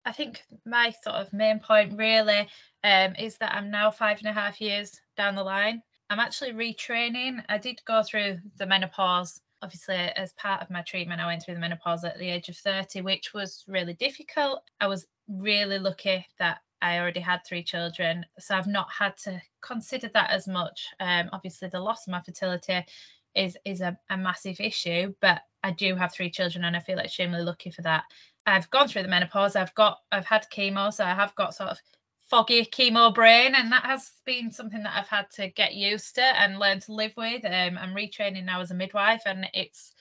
I 0.04 0.12
think 0.12 0.42
my 0.66 0.92
sort 1.02 1.16
of 1.16 1.32
main 1.32 1.58
point 1.58 1.96
really 1.96 2.48
um, 2.84 3.14
is 3.18 3.38
that 3.38 3.54
I'm 3.54 3.70
now 3.70 3.90
five 3.90 4.18
and 4.18 4.28
a 4.28 4.32
half 4.32 4.60
years 4.60 5.00
down 5.16 5.34
the 5.34 5.44
line. 5.44 5.82
I'm 6.10 6.20
actually 6.20 6.52
retraining. 6.52 7.42
I 7.48 7.58
did 7.58 7.80
go 7.86 8.02
through 8.02 8.38
the 8.58 8.66
menopause. 8.66 9.40
Obviously, 9.62 9.94
as 9.94 10.32
part 10.34 10.60
of 10.60 10.70
my 10.70 10.82
treatment, 10.82 11.20
I 11.20 11.26
went 11.26 11.44
through 11.44 11.54
the 11.54 11.60
menopause 11.60 12.04
at 12.04 12.18
the 12.18 12.28
age 12.28 12.48
of 12.48 12.56
30, 12.56 13.02
which 13.02 13.32
was 13.32 13.64
really 13.68 13.94
difficult. 13.94 14.62
I 14.80 14.88
was 14.88 15.06
really 15.28 15.78
lucky 15.78 16.26
that 16.38 16.58
I 16.82 16.98
already 16.98 17.20
had 17.20 17.40
three 17.46 17.62
children. 17.62 18.26
So 18.40 18.56
I've 18.56 18.66
not 18.66 18.88
had 18.90 19.16
to 19.24 19.40
consider 19.60 20.10
that 20.14 20.30
as 20.30 20.48
much. 20.48 20.88
Um, 20.98 21.30
obviously, 21.32 21.68
the 21.68 21.80
loss 21.80 22.06
of 22.06 22.10
my 22.12 22.20
fertility 22.20 22.84
is 23.34 23.56
is 23.64 23.80
a, 23.80 23.96
a 24.10 24.16
massive 24.16 24.60
issue, 24.60 25.14
but 25.20 25.42
I 25.62 25.70
do 25.70 25.94
have 25.94 26.12
three 26.12 26.30
children 26.30 26.64
and 26.64 26.76
I 26.76 26.80
feel 26.80 26.98
extremely 26.98 27.40
lucky 27.40 27.70
for 27.70 27.82
that. 27.82 28.04
I've 28.46 28.68
gone 28.70 28.88
through 28.88 29.02
the 29.02 29.08
menopause. 29.08 29.54
I've 29.54 29.74
got 29.74 29.98
I've 30.10 30.26
had 30.26 30.46
chemo, 30.52 30.92
so 30.92 31.04
I 31.04 31.14
have 31.14 31.34
got 31.36 31.54
sort 31.54 31.70
of 31.70 31.78
foggy 32.32 32.64
chemo 32.64 33.14
brain, 33.14 33.54
and 33.54 33.70
that 33.70 33.84
has 33.84 34.10
been 34.24 34.50
something 34.50 34.82
that 34.82 34.98
I've 34.98 35.06
had 35.06 35.26
to 35.32 35.48
get 35.48 35.74
used 35.74 36.14
to 36.14 36.22
and 36.22 36.58
learn 36.58 36.80
to 36.80 36.94
live 36.94 37.12
with. 37.14 37.44
Um, 37.44 37.76
I'm 37.76 37.94
retraining 37.94 38.46
now 38.46 38.62
as 38.62 38.70
a 38.70 38.74
midwife, 38.74 39.20
and 39.26 39.46
it's 39.52 39.92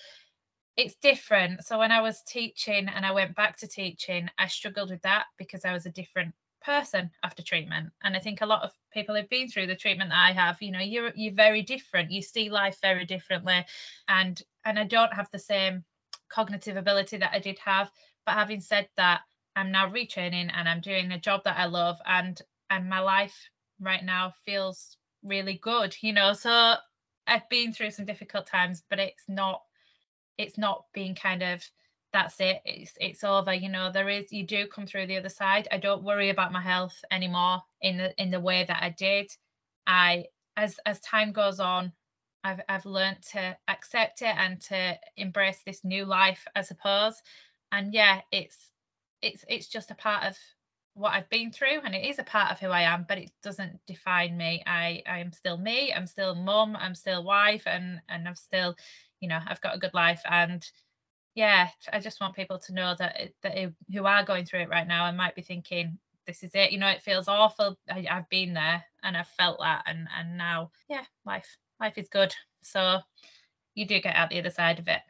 it's 0.77 0.95
different. 1.01 1.65
So 1.65 1.77
when 1.77 1.91
I 1.91 1.99
was 1.99 2.23
teaching 2.25 2.87
and 2.87 3.05
I 3.05 3.11
went 3.11 3.35
back 3.35 3.57
to 3.57 3.67
teaching, 3.67 4.29
I 4.37 4.47
struggled 4.47 4.91
with 4.91 5.01
that 5.01 5.25
because 5.37 5.65
I 5.65 5.73
was 5.73 5.85
a 5.85 5.91
different 5.91 6.33
person 6.63 7.11
after 7.25 7.43
treatment. 7.43 7.89
And 8.03 8.15
i 8.15 8.19
think 8.19 8.39
a 8.39 8.45
lot 8.45 8.63
of 8.63 8.71
people 8.93 9.15
have 9.15 9.27
been 9.27 9.49
through 9.49 9.67
the 9.67 9.75
treatment 9.75 10.11
that 10.11 10.25
i 10.29 10.31
have. 10.31 10.61
You 10.61 10.71
know 10.71 10.79
you're 10.79 11.11
you're 11.15 11.33
very 11.33 11.61
different. 11.61 12.11
You 12.11 12.21
see 12.21 12.49
life 12.49 12.77
very 12.81 13.03
differently. 13.03 13.65
And 14.07 14.41
and 14.63 14.79
i 14.79 14.85
don't 14.85 15.13
have 15.13 15.27
the 15.33 15.39
same 15.39 15.83
cognitive 16.29 16.77
ability 16.77 17.17
that 17.17 17.33
i 17.33 17.39
did 17.39 17.59
have. 17.59 17.91
But 18.25 18.35
having 18.35 18.61
said 18.61 18.87
that 18.95 19.21
i'm 19.55 19.71
now 19.71 19.87
retraining 19.89 20.49
and 20.53 20.67
i'm 20.69 20.81
doing 20.81 21.11
a 21.11 21.19
job 21.19 21.43
that 21.43 21.57
i 21.57 21.65
love 21.65 21.97
and 22.05 22.41
and 22.69 22.89
my 22.89 22.99
life 22.99 23.49
right 23.79 24.03
now 24.03 24.33
feels 24.45 24.97
really 25.23 25.59
good 25.61 25.95
you 26.01 26.13
know? 26.13 26.33
So 26.33 26.75
i've 27.27 27.47
been 27.49 27.73
through 27.73 27.91
some 27.91 28.05
difficult 28.05 28.47
times 28.47 28.83
but 28.89 28.99
it's 28.99 29.23
not 29.27 29.61
it's 30.37 30.57
not 30.57 30.85
being 30.93 31.15
kind 31.15 31.43
of 31.43 31.63
that's 32.13 32.39
it 32.39 32.61
it's 32.65 32.93
it's 32.99 33.23
over 33.23 33.53
you 33.53 33.69
know? 33.69 33.91
There 33.91 34.09
is 34.09 34.31
you 34.31 34.45
do 34.45 34.67
come 34.67 34.85
through 34.85 35.07
the 35.07 35.17
other 35.17 35.29
side. 35.29 35.67
I 35.71 35.77
don't 35.77 36.03
worry 36.03 36.29
about 36.29 36.51
my 36.51 36.61
health 36.61 36.99
anymore 37.11 37.61
in 37.81 37.97
the 37.97 38.13
in 38.21 38.31
the 38.31 38.39
way 38.39 38.65
that 38.67 38.81
i 38.83 38.89
did. 38.89 39.31
I 39.87 40.25
as 40.57 40.79
as 40.85 40.99
time 41.01 41.31
goes 41.31 41.59
on 41.61 41.93
i've 42.43 42.59
i've 42.67 42.85
learned 42.85 43.21
to 43.31 43.55
accept 43.69 44.21
it 44.23 44.35
and 44.37 44.59
to 44.61 44.97
embrace 45.15 45.59
this 45.65 45.83
new 45.83 46.05
life 46.05 46.45
i 46.55 46.61
suppose. 46.61 47.21
And 47.71 47.93
yeah 47.93 48.21
it's 48.31 48.70
it's 49.21 49.45
it's 49.47 49.67
just 49.67 49.91
a 49.91 49.95
part 49.95 50.23
of 50.23 50.37
what 50.93 51.13
I've 51.13 51.29
been 51.29 51.51
through 51.51 51.79
and 51.85 51.95
it 51.95 52.05
is 52.05 52.19
a 52.19 52.23
part 52.23 52.51
of 52.51 52.59
who 52.59 52.67
I 52.67 52.81
am 52.81 53.05
but 53.07 53.17
it 53.17 53.31
doesn't 53.41 53.79
define 53.87 54.35
me 54.35 54.61
I 54.67 55.01
I 55.07 55.19
am 55.19 55.31
still 55.31 55.57
me 55.57 55.93
I'm 55.93 56.05
still 56.05 56.35
mum 56.35 56.75
I'm 56.75 56.95
still 56.95 57.23
wife 57.23 57.63
and 57.65 58.01
and 58.09 58.27
I'm 58.27 58.35
still 58.35 58.75
you 59.21 59.29
know 59.29 59.39
I've 59.47 59.61
got 59.61 59.75
a 59.75 59.79
good 59.79 59.93
life 59.93 60.21
and 60.29 60.65
yeah, 61.35 61.69
I 61.91 61.99
just 61.99 62.19
want 62.19 62.35
people 62.35 62.59
to 62.59 62.73
know 62.73 62.95
that 62.99 63.29
that 63.41 63.57
who 63.93 64.05
are 64.05 64.25
going 64.25 64.45
through 64.45 64.61
it 64.61 64.69
right 64.69 64.87
now 64.87 65.05
and 65.07 65.17
might 65.17 65.35
be 65.35 65.41
thinking, 65.41 65.97
this 66.27 66.43
is 66.43 66.51
it. 66.53 66.71
You 66.71 66.79
know, 66.79 66.89
it 66.89 67.01
feels 67.01 67.27
awful. 67.27 67.77
I, 67.89 68.05
have 68.07 68.29
been 68.29 68.53
there 68.53 68.83
and 69.03 69.15
I've 69.15 69.27
felt 69.27 69.59
that, 69.59 69.83
and 69.85 70.07
and 70.17 70.37
now, 70.37 70.71
yeah, 70.89 71.05
life 71.25 71.57
life 71.79 71.97
is 71.97 72.09
good. 72.09 72.33
So 72.63 72.99
you 73.75 73.85
do 73.85 74.01
get 74.01 74.15
out 74.15 74.29
the 74.29 74.39
other 74.39 74.49
side 74.49 74.79
of 74.79 74.87
it. 74.87 75.01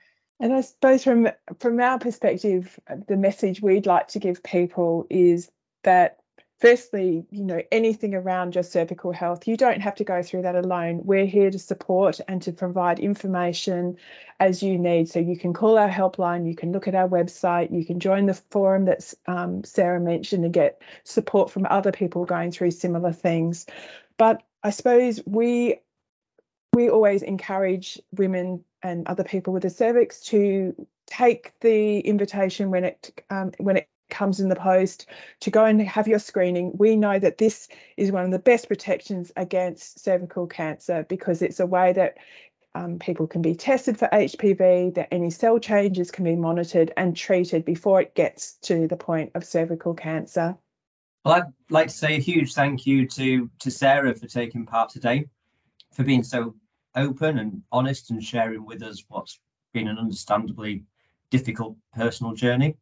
And 0.42 0.54
I 0.54 0.62
suppose 0.62 1.04
from 1.04 1.30
from 1.60 1.80
our 1.80 2.00
perspective, 2.00 2.80
the 3.08 3.16
message 3.16 3.62
we'd 3.62 3.86
like 3.86 4.08
to 4.10 4.20
give 4.20 4.42
people 4.42 5.06
is 5.08 5.52
that 5.84 6.18
firstly, 6.60 7.24
you 7.30 7.44
know, 7.44 7.62
anything 7.72 8.16
around 8.16 8.56
your 8.56 8.64
cervical 8.64 9.12
health, 9.12 9.48
you 9.48 9.56
don't 9.56 9.82
have 9.82 9.94
to 9.96 10.04
go 10.04 10.24
through 10.24 10.42
that 10.42 10.56
alone. 10.56 11.02
We're 11.04 11.28
here 11.28 11.52
to 11.52 11.60
support 11.60 12.20
and 12.28 12.42
to 12.42 12.52
provide 12.52 13.00
information 13.00 13.98
as 14.40 14.64
you 14.64 14.80
need. 14.80 15.10
So 15.10 15.20
you 15.20 15.38
can 15.38 15.54
call 15.54 15.78
our 15.78 15.90
helpline, 15.90 16.48
you 16.48 16.56
can 16.56 16.72
look 16.72 16.88
at 16.88 16.96
our 16.96 17.08
website, 17.08 17.72
you 17.72 17.86
can 17.86 18.00
join 18.00 18.26
the 18.26 18.34
forum 18.34 18.86
that 18.86 19.14
um, 19.28 19.64
Sarah 19.64 20.00
mentioned 20.00 20.44
and 20.44 20.54
get 20.54 20.82
support 21.04 21.52
from 21.52 21.68
other 21.70 21.92
people 21.92 22.26
going 22.26 22.52
through 22.52 22.72
similar 22.72 23.12
things. 23.12 23.68
But 24.18 24.42
I 24.64 24.72
suppose 24.72 25.22
we 25.28 25.76
we 26.74 26.90
always 26.90 27.22
encourage 27.22 28.00
women 28.14 28.64
and 28.84 29.08
other 29.08 29.24
people 29.24 29.54
with 29.54 29.64
the 29.64 29.70
cervix 29.70 30.20
to 30.22 30.76
take 31.08 31.54
the 31.60 32.00
invitation 32.00 32.72
when 32.72 32.84
it 32.84 33.24
um, 33.30 33.52
when 33.58 33.78
it 33.78 33.88
comes 34.10 34.40
in 34.40 34.50
the 34.50 34.56
post 34.56 35.08
to 35.40 35.50
go 35.50 35.66
and 35.66 35.82
have 35.82 36.08
your 36.08 36.20
screening. 36.20 36.74
We 36.78 36.96
know 36.96 37.18
that 37.18 37.38
this 37.38 37.68
is 37.98 38.12
one 38.12 38.26
of 38.26 38.32
the 38.32 38.40
best 38.40 38.68
protections 38.68 39.32
against 39.38 40.04
cervical 40.04 40.46
cancer 40.46 41.06
because 41.10 41.42
it's 41.42 41.60
a 41.60 41.66
way 41.66 41.94
that 41.94 42.18
um, 42.76 43.00
people 43.00 43.28
can 43.28 43.42
be 43.42 43.56
tested 43.56 43.98
for 43.98 44.08
HPV, 44.14 44.94
that 44.96 45.08
any 45.12 45.30
cell 45.30 45.60
changes 45.60 46.12
can 46.12 46.24
be 46.24 46.36
monitored 46.36 46.92
and 46.96 47.16
treated 47.16 47.66
before 47.66 48.02
it 48.02 48.16
gets 48.16 48.54
to 48.64 48.88
the 48.88 48.96
point 48.96 49.32
of 49.36 49.44
cervical 49.44 49.94
cancer. 49.94 50.58
Well, 51.26 51.36
I'd 51.36 51.54
like 51.70 51.88
to 51.88 51.94
say 51.94 52.16
a 52.16 52.20
huge 52.20 52.54
thank 52.54 52.86
you 52.86 53.08
to, 53.08 53.50
to 53.60 53.72
Sarah 53.72 54.16
for 54.16 54.28
taking 54.28 54.66
part 54.66 54.90
today, 54.90 55.26
for 55.94 56.04
being 56.04 56.24
so 56.24 56.56
open 56.96 57.40
and 57.40 57.62
honest 57.72 58.12
and 58.12 58.24
sharing 58.24 58.66
with 58.66 58.84
us 58.84 59.04
what's 59.08 59.40
been 59.74 59.88
an 59.88 59.98
understandably 59.98 60.84
difficult 61.30 61.76
personal 61.94 62.34
journey. 62.34 62.78